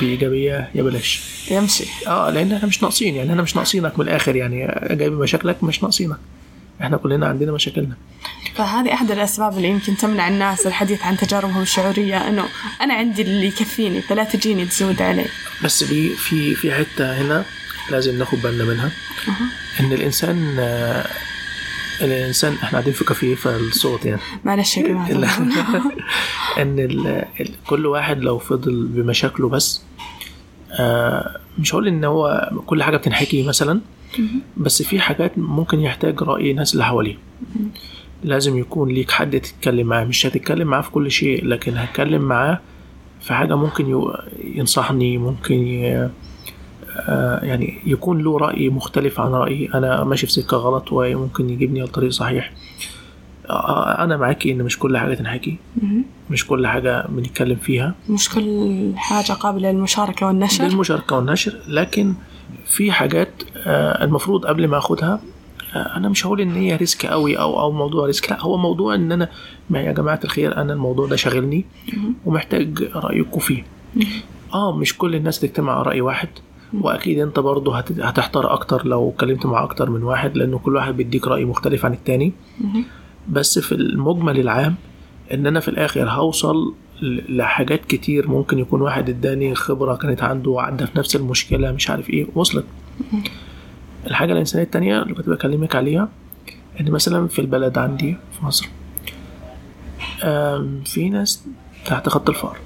بإيجابية 0.00 0.70
يا 0.74 0.82
بلاش. 0.82 1.20
يمشي. 1.50 1.84
آه 2.08 2.30
لأن 2.30 2.52
إحنا 2.52 2.68
مش 2.68 2.82
ناقصين 2.82 3.14
يعني 3.14 3.30
إحنا 3.30 3.42
مش 3.42 3.56
ناقصينك 3.56 3.98
من 3.98 4.04
الآخر 4.08 4.36
يعني 4.36 4.80
جايب 4.90 5.12
مشاكلك 5.12 5.64
مش 5.64 5.82
ناقصينك. 5.82 6.16
إحنا 6.82 6.96
كلنا 6.96 7.26
عندنا 7.26 7.52
مشاكلنا. 7.52 7.96
فهذه 8.54 8.92
أحد 8.92 9.10
الأسباب 9.10 9.56
اللي 9.56 9.68
يمكن 9.68 9.96
تمنع 9.96 10.28
الناس 10.28 10.66
الحديث 10.66 11.02
عن 11.02 11.16
تجاربهم 11.16 11.62
الشعورية 11.62 12.28
إنه 12.28 12.44
أنا 12.80 12.94
عندي 12.94 13.22
اللي 13.22 13.46
يكفيني 13.46 14.00
فلا 14.00 14.24
تجيني 14.24 14.64
تزود 14.64 15.02
علي. 15.02 15.24
بس 15.64 15.84
في 15.84 16.08
في 16.08 16.54
في 16.54 16.72
حتة 16.74 17.20
هنا 17.22 17.44
لازم 17.90 18.18
ناخد 18.18 18.38
بالنا 18.42 18.64
منها. 18.64 18.90
إن 19.80 19.92
الإنسان 19.92 20.56
آه، 20.58 21.06
الإنسان 22.00 22.52
إحنا 22.52 22.70
قاعدين 22.70 22.92
في 22.92 23.04
كافيه 23.04 23.34
فالصوت 23.34 24.06
يعني 24.06 24.20
معلش 24.44 24.76
يا 24.76 24.82
جماعة 24.88 25.12
لا. 25.12 25.28
إن 26.62 26.78
ال... 26.78 27.24
كل 27.66 27.86
واحد 27.86 28.20
لو 28.20 28.38
فضل 28.38 28.86
بمشاكله 28.86 29.48
بس 29.48 29.82
آه 30.80 31.36
مش 31.58 31.74
هقول 31.74 31.88
إن 31.88 32.04
هو 32.04 32.50
كل 32.66 32.82
حاجة 32.82 32.96
بتنحكي 32.96 33.42
مثلا 33.42 33.80
بس 34.56 34.82
في 34.82 35.00
حاجات 35.00 35.38
ممكن 35.38 35.80
يحتاج 35.80 36.22
رأي 36.22 36.50
الناس 36.50 36.72
اللي 36.72 36.84
حواليه 36.84 37.16
لازم 38.24 38.58
يكون 38.58 38.88
ليك 38.88 39.10
حد 39.10 39.40
تتكلم 39.40 39.86
معاه 39.86 40.04
مش 40.04 40.26
هتتكلم 40.26 40.68
معاه 40.68 40.80
في 40.82 40.90
كل 40.90 41.10
شيء 41.10 41.44
لكن 41.46 41.76
هتكلم 41.76 42.22
معاه 42.22 42.60
في 43.20 43.34
حاجة 43.34 43.56
ممكن. 43.56 44.10
ينصحني 44.44 45.18
ممكن 45.18 45.54
ي... 45.54 46.10
آه 46.96 47.44
يعني 47.44 47.78
يكون 47.86 48.22
له 48.22 48.38
رأي 48.38 48.68
مختلف 48.68 49.20
عن 49.20 49.30
رأيي. 49.30 49.70
أنا 49.74 50.04
ماشي 50.04 50.26
في 50.26 50.32
سكة 50.32 50.56
غلط 50.56 50.92
وممكن 50.92 51.50
يجيبني 51.50 51.80
للطريق 51.80 52.10
صحيح. 52.10 52.52
آه، 53.50 54.04
أنا 54.04 54.16
معاكي 54.16 54.52
إن 54.52 54.62
مش 54.62 54.78
كل 54.78 54.98
حاجة 54.98 55.14
تنحكي. 55.14 55.56
مش 56.30 56.46
كل 56.46 56.66
حاجة 56.66 57.06
بنتكلم 57.08 57.56
فيها. 57.56 57.94
مش 58.10 58.28
كل 58.28 58.92
حاجة 58.96 59.32
قابلة 59.32 59.70
للمشاركة 59.72 60.26
والنشر. 60.26 60.64
للمشاركة 60.64 61.16
والنشر. 61.16 61.54
لكن 61.68 62.14
في 62.66 62.92
حاجات 62.92 63.28
آه، 63.56 64.04
المفروض 64.04 64.46
قبل 64.46 64.68
ما 64.68 64.78
أخدها 64.78 65.20
أنا 65.76 66.08
مش 66.08 66.26
هقول 66.26 66.40
إن 66.40 66.52
هي 66.54 66.76
risk 66.76 67.06
قوي 67.06 67.38
أو 67.38 67.60
أو 67.60 67.72
موضوع 67.72 68.06
risk. 68.06 68.30
لا 68.30 68.40
هو 68.40 68.56
موضوع 68.56 68.94
إن 68.94 69.12
أنا 69.12 69.28
ما 69.70 69.80
يا 69.80 69.92
جماعة 69.92 70.20
الخير 70.24 70.56
أنا 70.56 70.72
الموضوع 70.72 71.06
ده 71.06 71.16
شاغلني 71.16 71.64
ومحتاج 72.24 72.82
رأيكم 72.94 73.40
فيه. 73.40 73.64
آه 74.54 74.76
مش 74.76 74.98
كل 74.98 75.14
الناس 75.14 75.40
تجتمع 75.40 75.72
على 75.72 75.82
رأي 75.82 76.00
واحد. 76.00 76.28
وأكيد 76.80 77.18
أنت 77.18 77.38
برضه 77.38 77.78
هت- 77.78 78.00
هتحتار 78.00 78.52
أكتر 78.52 78.86
لو 78.86 79.10
اتكلمت 79.10 79.46
مع 79.46 79.64
أكتر 79.64 79.90
من 79.90 80.02
واحد 80.02 80.36
لأنه 80.36 80.58
كل 80.58 80.76
واحد 80.76 80.96
بيديك 80.96 81.26
رأي 81.28 81.44
مختلف 81.44 81.84
عن 81.84 81.92
التاني. 81.92 82.32
بس 83.28 83.58
في 83.58 83.72
المجمل 83.72 84.40
العام 84.40 84.74
إن 85.34 85.46
أنا 85.46 85.60
في 85.60 85.68
الآخر 85.68 86.08
هوصل 86.10 86.74
لحاجات 87.28 87.84
كتير 87.84 88.28
ممكن 88.28 88.58
يكون 88.58 88.82
واحد 88.82 89.08
إداني 89.08 89.54
خبرة 89.54 89.94
كانت 89.94 90.22
عنده 90.22 90.50
وعدى 90.50 90.86
في 90.86 90.98
نفس 90.98 91.16
المشكلة 91.16 91.72
مش 91.72 91.90
عارف 91.90 92.10
إيه 92.10 92.26
وصلت. 92.34 92.64
الحاجة 94.06 94.32
الإنسانية 94.32 94.64
التانية 94.64 95.02
اللي 95.02 95.14
كنت 95.14 95.28
بكلمك 95.28 95.76
عليها 95.76 96.08
إن 96.80 96.90
مثلا 96.90 97.28
في 97.28 97.38
البلد 97.38 97.78
عندي 97.78 98.16
في 98.38 98.44
مصر 98.44 98.68
في 100.84 101.08
ناس 101.10 101.44
تحت 101.86 102.08
خط 102.08 102.28
الفقر 102.28 102.56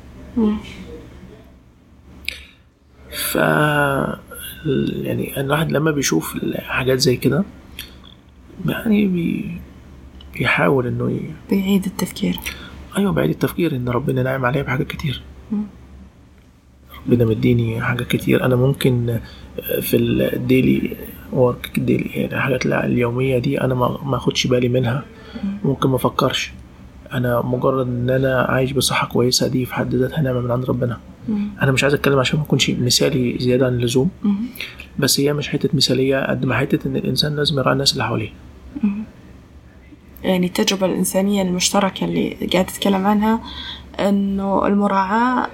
ف 3.10 3.34
يعني 5.02 5.40
الواحد 5.40 5.72
لما 5.72 5.90
بيشوف 5.90 6.38
حاجات 6.56 6.98
زي 6.98 7.16
كده 7.16 7.44
يعني 8.66 9.06
بي... 9.06 9.58
بيحاول 10.34 10.86
إنه 10.86 11.10
ي... 11.10 11.20
بيعيد 11.50 11.84
التفكير. 11.84 12.38
أيوه 12.98 13.12
بعيد 13.12 13.30
التفكير 13.30 13.76
إن 13.76 13.88
ربنا 13.88 14.22
ناعم 14.22 14.44
عليا 14.44 14.62
بحاجات 14.62 14.86
كتير. 14.86 15.22
ربنا 17.06 17.24
مديني 17.24 17.80
حاجات 17.80 18.08
كتير. 18.08 18.44
أنا 18.44 18.56
ممكن 18.56 19.18
في 19.80 19.96
الديلي 19.96 20.96
ورك 21.32 21.78
الديلي 21.78 22.10
يعني 22.14 22.34
الحاجات 22.34 22.66
اليومية 22.66 23.38
دي 23.38 23.60
أنا 23.60 23.74
ما 23.74 23.98
ما 24.04 24.16
أخدش 24.16 24.46
بالي 24.46 24.68
منها. 24.68 25.04
ممكن 25.64 25.88
ما 25.88 25.96
أفكرش. 25.96 26.52
أنا 27.12 27.42
مجرد 27.42 27.86
إن 27.86 28.10
أنا 28.10 28.42
عايش 28.42 28.72
بصحة 28.72 29.06
كويسة 29.08 29.48
دي 29.48 29.64
في 29.64 29.74
حد 29.74 29.94
ذاتها 29.94 30.20
نعمه 30.20 30.40
من 30.40 30.50
عند 30.50 30.64
ربنا. 30.64 30.98
أنا 31.62 31.72
مش 31.72 31.82
عايز 31.82 31.94
أتكلم 31.94 32.18
عشان 32.18 32.38
ما 32.38 32.44
أكونش 32.44 32.70
مثالي 32.70 33.36
زيادة 33.38 33.66
عن 33.66 33.72
اللزوم 33.74 34.10
بس 34.98 35.20
هي 35.20 35.32
مش 35.32 35.48
حتة 35.48 35.68
مثالية 35.72 36.26
قد 36.30 36.44
ما 36.44 36.54
حتة 36.56 36.88
إن 36.88 36.96
الإنسان 36.96 37.36
لازم 37.36 37.58
يراعي 37.58 37.72
الناس 37.72 37.92
اللي 37.92 38.04
حواليه. 38.04 38.30
يعني 40.24 40.46
التجربة 40.46 40.86
الإنسانية 40.86 41.42
المشتركة 41.42 42.04
اللي 42.04 42.36
قاعد 42.52 42.66
تتكلم 42.66 43.06
عنها 43.06 43.40
إنه 44.00 44.66
المراعاة 44.66 45.46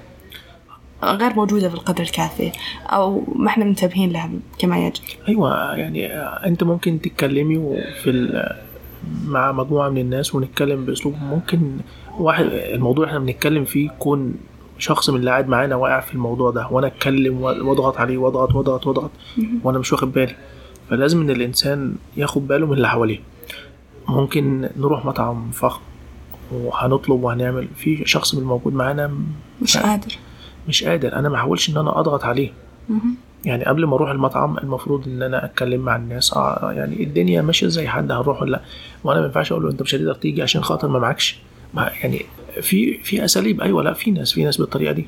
غير 1.03 1.33
موجودة 1.33 1.67
بالقدر 1.67 2.03
الكافي 2.03 2.51
أو 2.87 3.23
ما 3.35 3.47
إحنا 3.47 3.65
منتبهين 3.65 4.11
لها 4.11 4.29
كما 4.59 4.87
يجب. 4.87 5.01
أيوه 5.27 5.75
يعني 5.75 6.07
أنت 6.17 6.63
ممكن 6.63 7.01
تتكلمي 7.01 7.57
ال- 8.09 8.55
مع 9.27 9.51
مجموعة 9.51 9.89
من 9.89 9.97
الناس 10.01 10.35
ونتكلم 10.35 10.85
بأسلوب 10.85 11.15
ممكن 11.23 11.77
واحد 12.19 12.45
الموضوع 12.45 13.05
إحنا 13.07 13.19
بنتكلم 13.19 13.65
فيه 13.65 13.85
يكون 13.85 14.33
شخص 14.79 15.09
من 15.09 15.19
اللي 15.19 15.29
قاعد 15.31 15.47
معانا 15.47 15.75
واقع 15.75 15.99
في 15.99 16.13
الموضوع 16.13 16.51
ده 16.51 16.67
وأنا 16.71 16.87
أتكلم 16.87 17.41
واضغط 17.41 17.97
عليه 17.97 18.17
واضغط 18.17 18.55
واضغط 18.55 18.87
واضغط 18.87 19.11
وأنا 19.63 19.79
مش 19.79 19.93
واخد 19.93 20.11
بالي. 20.11 20.35
فلازم 20.89 21.21
إن 21.21 21.29
الإنسان 21.29 21.95
ياخد 22.17 22.47
باله 22.47 22.65
من 22.67 22.73
اللي 22.73 22.89
حواليه. 22.89 23.19
ممكن 24.07 24.69
نروح 24.77 25.05
مطعم 25.05 25.51
فخم 25.51 25.81
وهنطلب 26.51 27.23
وهنعمل 27.23 27.67
في 27.75 28.05
شخص 28.05 28.35
من 28.35 28.41
الموجود 28.41 28.73
معانا 28.73 29.11
مش 29.61 29.77
قادر. 29.77 30.17
مش 30.67 30.83
قادر. 30.83 31.13
أنا 31.15 31.29
ما 31.29 31.35
احاولش 31.35 31.69
إن 31.69 31.77
أنا 31.77 31.99
أضغط 31.99 32.23
عليه. 32.23 32.51
يعني 33.45 33.65
قبل 33.65 33.85
ما 33.85 33.95
أروح 33.95 34.09
المطعم 34.09 34.57
المفروض 34.57 35.07
إن 35.07 35.21
أنا 35.21 35.45
أتكلم 35.45 35.81
مع 35.81 35.95
الناس 35.95 36.33
آه 36.33 36.71
يعني 36.71 37.03
الدنيا 37.03 37.41
ماشية 37.41 37.67
زي 37.67 37.87
حد 37.87 38.11
هنروح 38.11 38.41
ولا 38.41 38.51
لأ؟ 38.51 38.61
وأنا 39.03 39.19
ما 39.19 39.25
ينفعش 39.25 39.51
أقول 39.51 39.63
له 39.63 39.71
أنت 39.71 39.81
مش 39.81 39.95
هتقدر 39.95 40.13
تيجي 40.13 40.41
عشان 40.41 40.63
خاطر 40.63 40.87
ما 40.87 40.99
معكش. 40.99 41.39
ما 41.73 41.91
يعني 42.03 42.25
في 42.61 42.97
في 42.97 43.25
أساليب. 43.25 43.61
أيوه 43.61 43.83
لا 43.83 43.93
في 43.93 44.11
ناس 44.11 44.31
في 44.31 44.43
ناس 44.43 44.57
بالطريقة 44.57 44.91
دي. 44.91 45.07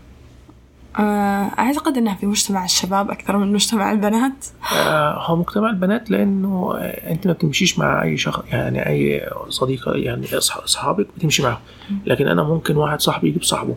آه، 0.99 1.51
أعتقد 1.59 1.97
أنها 1.97 2.15
في 2.15 2.25
مجتمع 2.25 2.65
الشباب 2.65 3.11
أكثر 3.11 3.37
من 3.37 3.53
مجتمع 3.53 3.91
البنات. 3.91 4.45
آه 4.73 5.25
هو 5.25 5.35
مجتمع 5.35 5.69
البنات 5.69 6.11
لأنه 6.11 6.73
آه، 6.77 7.11
أنت 7.11 7.27
ما 7.27 7.33
بتمشيش 7.33 7.79
مع 7.79 8.03
أي 8.03 8.17
شخص 8.17 8.43
يعني 8.51 8.87
أي 8.87 9.29
صديقه 9.49 9.91
يعني 9.91 10.25
أصحابك 10.37 11.07
بتمشي 11.17 11.43
معاهم. 11.43 11.59
لكن 12.05 12.27
أنا 12.27 12.43
ممكن 12.43 12.77
واحد 12.77 13.01
صاحبي 13.01 13.27
يجيب 13.27 13.43
صاحبه 13.43 13.75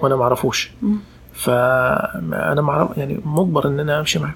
وأنا 0.00 0.16
ما 0.16 0.22
أعرفوش. 0.22 0.70
فانا 1.32 2.60
معرف 2.60 2.98
يعني 2.98 3.20
مجبر 3.24 3.68
إن 3.68 3.80
أنا 3.80 4.00
أمشي 4.00 4.18
معاه. 4.18 4.34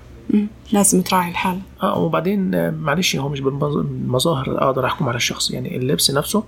لازم 0.72 1.02
تراعي 1.02 1.30
الحال. 1.30 1.58
آه 1.82 1.98
وبعدين 1.98 2.70
معلش 2.74 3.16
هو 3.16 3.28
مش 3.28 3.40
بالمظاهر 3.40 4.64
أقدر 4.64 4.86
أحكم 4.86 5.08
على 5.08 5.16
الشخص. 5.16 5.50
يعني 5.50 5.76
اللبس 5.76 6.10
نفسه 6.10 6.44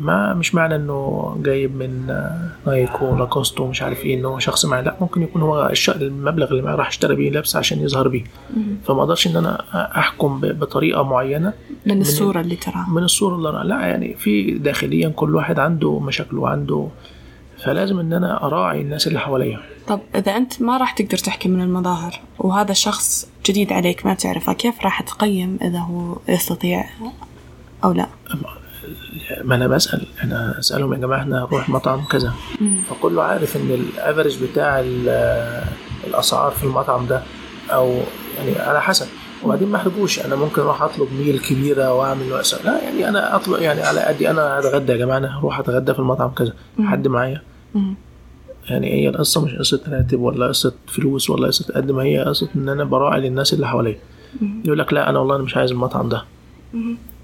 ما 0.00 0.34
مش 0.34 0.54
معنى 0.54 0.76
إنه 0.76 1.36
جايب 1.42 1.76
من 1.76 2.10
آه، 2.10 2.50
نايك 2.66 3.02
ولاكوست 3.02 3.60
ومش 3.60 3.82
عارف 3.82 4.04
إيه 4.04 4.18
إنه 4.18 4.38
شخص 4.38 4.64
معاه 4.64 4.82
لا 4.82 4.96
ممكن 5.00 5.22
يكون 5.22 5.42
هو 5.42 5.72
المبلغ 5.88 6.50
اللي 6.50 6.74
راح 6.74 6.88
اشترى 6.88 7.14
بيه 7.14 7.30
لبس 7.30 7.56
عشان 7.56 7.80
يظهر 7.80 8.08
بيه. 8.08 8.24
فما 8.84 9.00
أقدرش 9.00 9.26
إن 9.26 9.36
أنا 9.36 9.64
أحكم 9.98 10.40
بطريقة 10.40 11.02
معينة 11.02 11.52
من 11.86 12.00
الصورة 12.00 12.40
اللي 12.40 12.56
تراها 12.56 12.86
من 12.90 13.02
الصورة 13.02 13.36
اللي 13.36 13.48
أنا 13.50 13.64
لا 13.64 13.80
يعني 13.80 14.14
في 14.14 14.58
داخليا 14.58 15.08
كل 15.08 15.34
واحد 15.34 15.58
عنده 15.58 15.98
مشاكله 15.98 16.40
وعنده 16.40 16.88
فلازم 17.64 17.98
إن 17.98 18.12
أنا 18.12 18.46
أراعي 18.46 18.80
الناس 18.80 19.06
اللي 19.06 19.20
حواليا. 19.20 19.60
طب 19.86 20.00
إذا 20.14 20.36
أنت 20.36 20.62
ما 20.62 20.76
راح 20.76 20.92
تقدر 20.92 21.18
تحكي 21.18 21.48
من 21.48 21.60
المظاهر 21.62 22.20
وهذا 22.38 22.70
الشخص 22.70 23.28
جديد 23.46 23.72
عليك 23.72 24.06
ما 24.06 24.14
تعرفه 24.14 24.52
كيف 24.52 24.84
راح 24.84 25.00
تقيم 25.00 25.58
إذا 25.62 25.78
هو 25.78 26.16
يستطيع 26.28 26.84
أو 27.84 27.92
لا؟ 27.92 28.06
ما 29.44 29.54
أنا 29.54 29.66
بسأل 29.68 30.06
أنا 30.24 30.58
أسألهم 30.58 30.92
يا 30.92 30.98
جماعة 30.98 31.18
إحنا 31.20 31.38
هنروح 31.44 31.68
مطعم 31.68 32.04
كذا. 32.04 32.32
فكله 32.90 33.22
عارف 33.22 33.56
إن 33.56 33.70
الافرج 33.70 34.44
بتاع 34.44 34.80
ال- 34.80 35.64
الأسعار 36.06 36.50
في 36.52 36.64
المطعم 36.64 37.06
ده 37.06 37.22
أو 37.70 38.00
يعني 38.38 38.58
على 38.58 38.80
حسب. 38.82 39.06
وبعدين 39.44 39.68
ما 39.68 39.76
أحرجوش 39.76 40.20
أنا 40.26 40.36
ممكن 40.36 40.62
أروح 40.62 40.82
أطلب 40.82 41.08
ميل 41.18 41.38
كبيرة 41.38 41.94
وأعمل 41.94 42.32
وأسأل. 42.32 42.66
لا 42.66 42.82
يعني 42.82 43.08
أنا 43.08 43.36
أطلب 43.36 43.62
يعني 43.62 43.80
على 43.82 44.00
قدي 44.00 44.30
أنا 44.30 44.58
هتغدى 44.60 44.92
يا 44.92 44.96
جماعة 44.96 45.18
أنا 45.18 45.38
هروح 45.38 45.58
أتغدى 45.58 45.92
في 45.92 45.98
المطعم 45.98 46.30
كذا. 46.30 46.52
حد 46.84 47.08
معايا. 47.08 47.42
يعني 48.68 48.92
هي 48.92 49.08
القصة 49.08 49.44
مش 49.44 49.54
قصة 49.54 49.80
راتب 49.88 50.20
ولا 50.20 50.46
قصة 50.46 50.72
فلوس 50.86 51.30
ولا 51.30 51.46
قصة 51.46 51.74
قد 51.74 51.90
ما 51.90 52.02
هي 52.02 52.18
قصة 52.24 52.48
إن 52.56 52.68
أنا 52.68 52.84
براعي 52.84 53.20
للناس 53.20 53.52
اللي 53.52 53.66
حواليا. 53.68 53.98
يقول 54.64 54.78
لك 54.78 54.92
لا 54.92 55.10
أنا 55.10 55.18
والله 55.18 55.36
أنا 55.36 55.44
مش 55.44 55.56
عايز 55.56 55.70
المطعم 55.70 56.08
ده. 56.08 56.24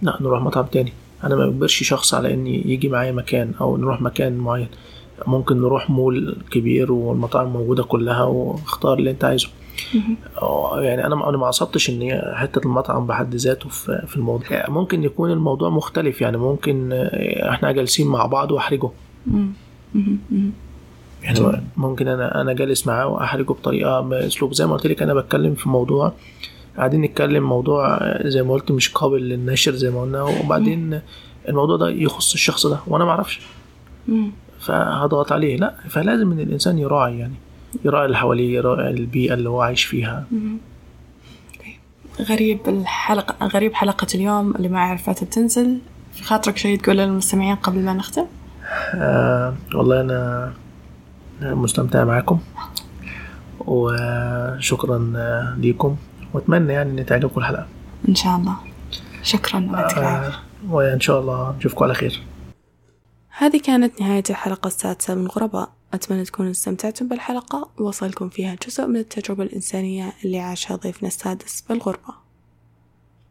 لا 0.02 0.18
نروح 0.20 0.42
مطعم 0.42 0.64
تاني. 0.64 0.92
أنا 1.24 1.36
ما 1.36 1.46
بجبرش 1.46 1.82
شخص 1.82 2.14
على 2.14 2.34
إني 2.34 2.72
يجي 2.72 2.88
معايا 2.88 3.12
مكان 3.12 3.52
أو 3.60 3.76
نروح 3.76 4.02
مكان 4.02 4.38
معين. 4.38 4.68
ممكن 5.26 5.60
نروح 5.60 5.90
مول 5.90 6.36
كبير 6.50 6.92
والمطاعم 6.92 7.52
موجودة 7.52 7.82
كلها 7.82 8.22
واختار 8.22 8.98
اللي 8.98 9.10
أنت 9.10 9.24
عايزه. 9.24 9.48
أو 10.42 10.78
يعني 10.78 11.06
أنا 11.06 11.28
أنا 11.28 11.36
ما 11.36 11.46
قصدتش 11.46 11.90
إن 11.90 12.20
حتة 12.34 12.58
المطعم 12.66 13.06
بحد 13.06 13.34
ذاته 13.34 13.68
في 14.06 14.16
الموضوع. 14.16 14.46
ممكن 14.68 15.04
يكون 15.04 15.30
الموضوع 15.30 15.70
مختلف 15.70 16.20
يعني 16.20 16.36
ممكن 16.36 16.92
آه، 16.92 17.50
إحنا 17.50 17.72
جالسين 17.72 18.06
مع 18.06 18.26
بعض 18.26 18.52
وأحرجه. 18.52 18.90
يعني 21.22 21.62
ممكن 21.76 22.08
أنا 22.08 22.40
أنا 22.40 22.52
جالس 22.52 22.86
معاه 22.86 23.06
وأحرجه 23.06 23.46
بطريقة 23.52 24.00
بأسلوب 24.00 24.54
زي 24.54 24.66
ما 24.66 24.72
قلت 24.72 24.86
لك 24.86 25.02
أنا 25.02 25.14
بتكلم 25.14 25.54
في 25.54 25.68
موضوع 25.68 26.12
قاعدين 26.76 27.00
نتكلم 27.02 27.42
موضوع 27.42 27.98
زي 28.22 28.42
ما 28.42 28.52
قلت 28.52 28.70
مش 28.70 28.88
قابل 28.88 29.28
للنشر 29.28 29.74
زي 29.74 29.90
ما 29.90 30.00
قلنا 30.00 30.22
وبعدين 30.22 31.00
الموضوع 31.48 31.76
ده 31.76 31.88
يخص 31.90 32.32
الشخص 32.32 32.66
ده 32.66 32.78
وأنا 32.86 33.04
ما 33.04 33.10
أعرفش. 33.10 33.40
فهضغط 34.60 35.32
عليه. 35.32 35.56
لا 35.56 35.74
فلازم 35.88 36.32
إن 36.32 36.40
الإنسان 36.40 36.78
يراعي 36.78 37.18
يعني 37.18 37.34
يراعي 37.84 38.06
اللي 38.06 38.16
حواليه 38.16 38.54
يراعي 38.56 38.90
البيئة 38.90 39.34
اللي 39.34 39.48
هو 39.48 39.60
عايش 39.60 39.84
فيها. 39.84 40.26
غريب 42.22 42.58
الحلقة 42.68 43.46
غريب 43.46 43.74
حلقة 43.74 44.06
اليوم 44.14 44.56
اللي 44.56 44.68
ما 44.68 44.80
عرفت 44.80 45.24
تنزل. 45.24 45.78
في 46.12 46.22
خاطرك 46.24 46.56
شيء 46.56 46.78
تقول 46.78 46.96
للمستمعين 46.96 47.54
قبل 47.56 47.78
ما 47.78 47.92
نختم؟ 47.92 48.24
آه 48.94 49.54
والله 49.74 50.00
أنا 50.00 50.52
مستمتع 51.42 52.04
معاكم 52.04 52.38
وشكرا 53.60 55.12
آه، 55.16 55.54
ليكم. 55.58 55.96
وأتمنى 56.34 56.72
يعني 56.72 57.00
ان 57.00 57.06
تعجبكم 57.06 57.40
الحلقة. 57.40 57.66
إن 58.08 58.14
شاء 58.14 58.36
الله. 58.36 58.56
شكرا 59.22 59.60
يعطيك 59.60 59.98
آه 59.98 60.32
وان 60.70 61.00
شاء 61.00 61.20
الله 61.20 61.56
نشوفكم 61.56 61.84
على 61.84 61.94
خير. 61.94 62.22
هذه 63.38 63.60
كانت 63.60 64.00
نهاية 64.00 64.22
الحلقة 64.30 64.66
السادسة 64.66 65.14
من 65.14 65.26
غرباء. 65.26 65.72
أتمنى 65.94 66.24
تكونوا 66.24 66.50
استمتعتم 66.50 67.08
بالحلقة. 67.08 67.70
ووصلكم 67.78 68.28
فيها 68.28 68.56
جزء 68.66 68.86
من 68.86 68.96
التجربة 68.96 69.42
الإنسانية 69.42 70.12
اللي 70.24 70.40
عاشها 70.40 70.76
ضيفنا 70.76 71.08
السادس 71.08 71.64
بالغربة 71.68 72.26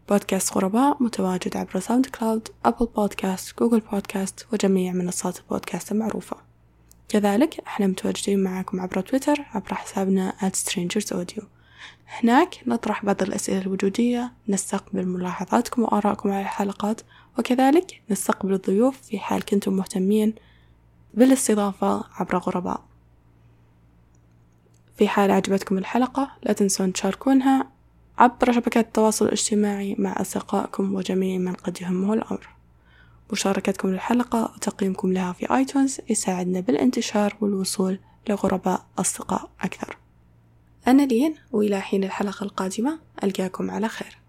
بودكاست 0.09 0.57
غرباء 0.57 1.03
متواجد 1.03 1.57
عبر 1.57 1.79
ساوند 1.79 2.05
كلاود 2.05 2.47
أبل 2.65 2.87
بودكاست 2.95 3.59
جوجل 3.59 3.79
بودكاست 3.91 4.47
وجميع 4.53 4.93
منصات 4.93 5.39
البودكاست 5.39 5.91
المعروفة. 5.91 6.37
كذلك 7.09 7.59
أحنا 7.67 7.87
متواجدين 7.87 8.43
معاكم 8.43 8.81
عبر 8.81 9.01
تويتر 9.01 9.35
عبر 9.53 9.73
حسابنا 9.73 10.33
@strangersaudio 10.41 11.43
هناك 12.07 12.61
نطرح 12.67 13.05
بعض 13.05 13.21
الأسئلة 13.21 13.61
الوجودية 13.61 14.31
نستقبل 14.49 15.05
ملاحظاتكم 15.05 15.81
وآرائكم 15.83 16.31
على 16.31 16.41
الحلقات 16.41 17.01
وكذلك 17.39 18.01
نستقبل 18.09 18.53
الضيوف 18.53 19.01
في 19.01 19.19
حال 19.19 19.45
كنتم 19.45 19.73
مهتمين 19.73 20.33
بالاستضافة 21.13 22.03
عبر 22.13 22.37
غرباء. 22.37 22.83
في 24.97 25.07
حال 25.07 25.31
عجبتكم 25.31 25.77
الحلقة 25.77 26.31
لا 26.43 26.53
تنسون 26.53 26.93
تشاركونها 26.93 27.67
عبر 28.17 28.51
شبكات 28.51 28.85
التواصل 28.85 29.25
الاجتماعي 29.25 29.95
مع 29.99 30.21
أصدقائكم 30.21 30.95
وجميع 30.95 31.37
من 31.37 31.53
قد 31.53 31.81
يهمه 31.81 32.13
الأمر. 32.13 32.49
مشاركتكم 33.31 33.89
للحلقة 33.89 34.51
وتقييمكم 34.55 35.13
لها 35.13 35.33
في 35.33 35.55
آيتونز 35.55 35.97
يساعدنا 36.09 36.59
بالانتشار 36.59 37.37
والوصول 37.41 37.99
لغرباء 38.29 38.85
أصدقاء 38.99 39.49
أكثر. 39.61 39.97
أنا 40.87 41.01
لين 41.05 41.35
وإلى 41.51 41.81
حين 41.81 42.03
الحلقة 42.03 42.43
القادمة 42.43 42.99
ألقاكم 43.23 43.71
على 43.71 43.87
خير. 43.87 44.24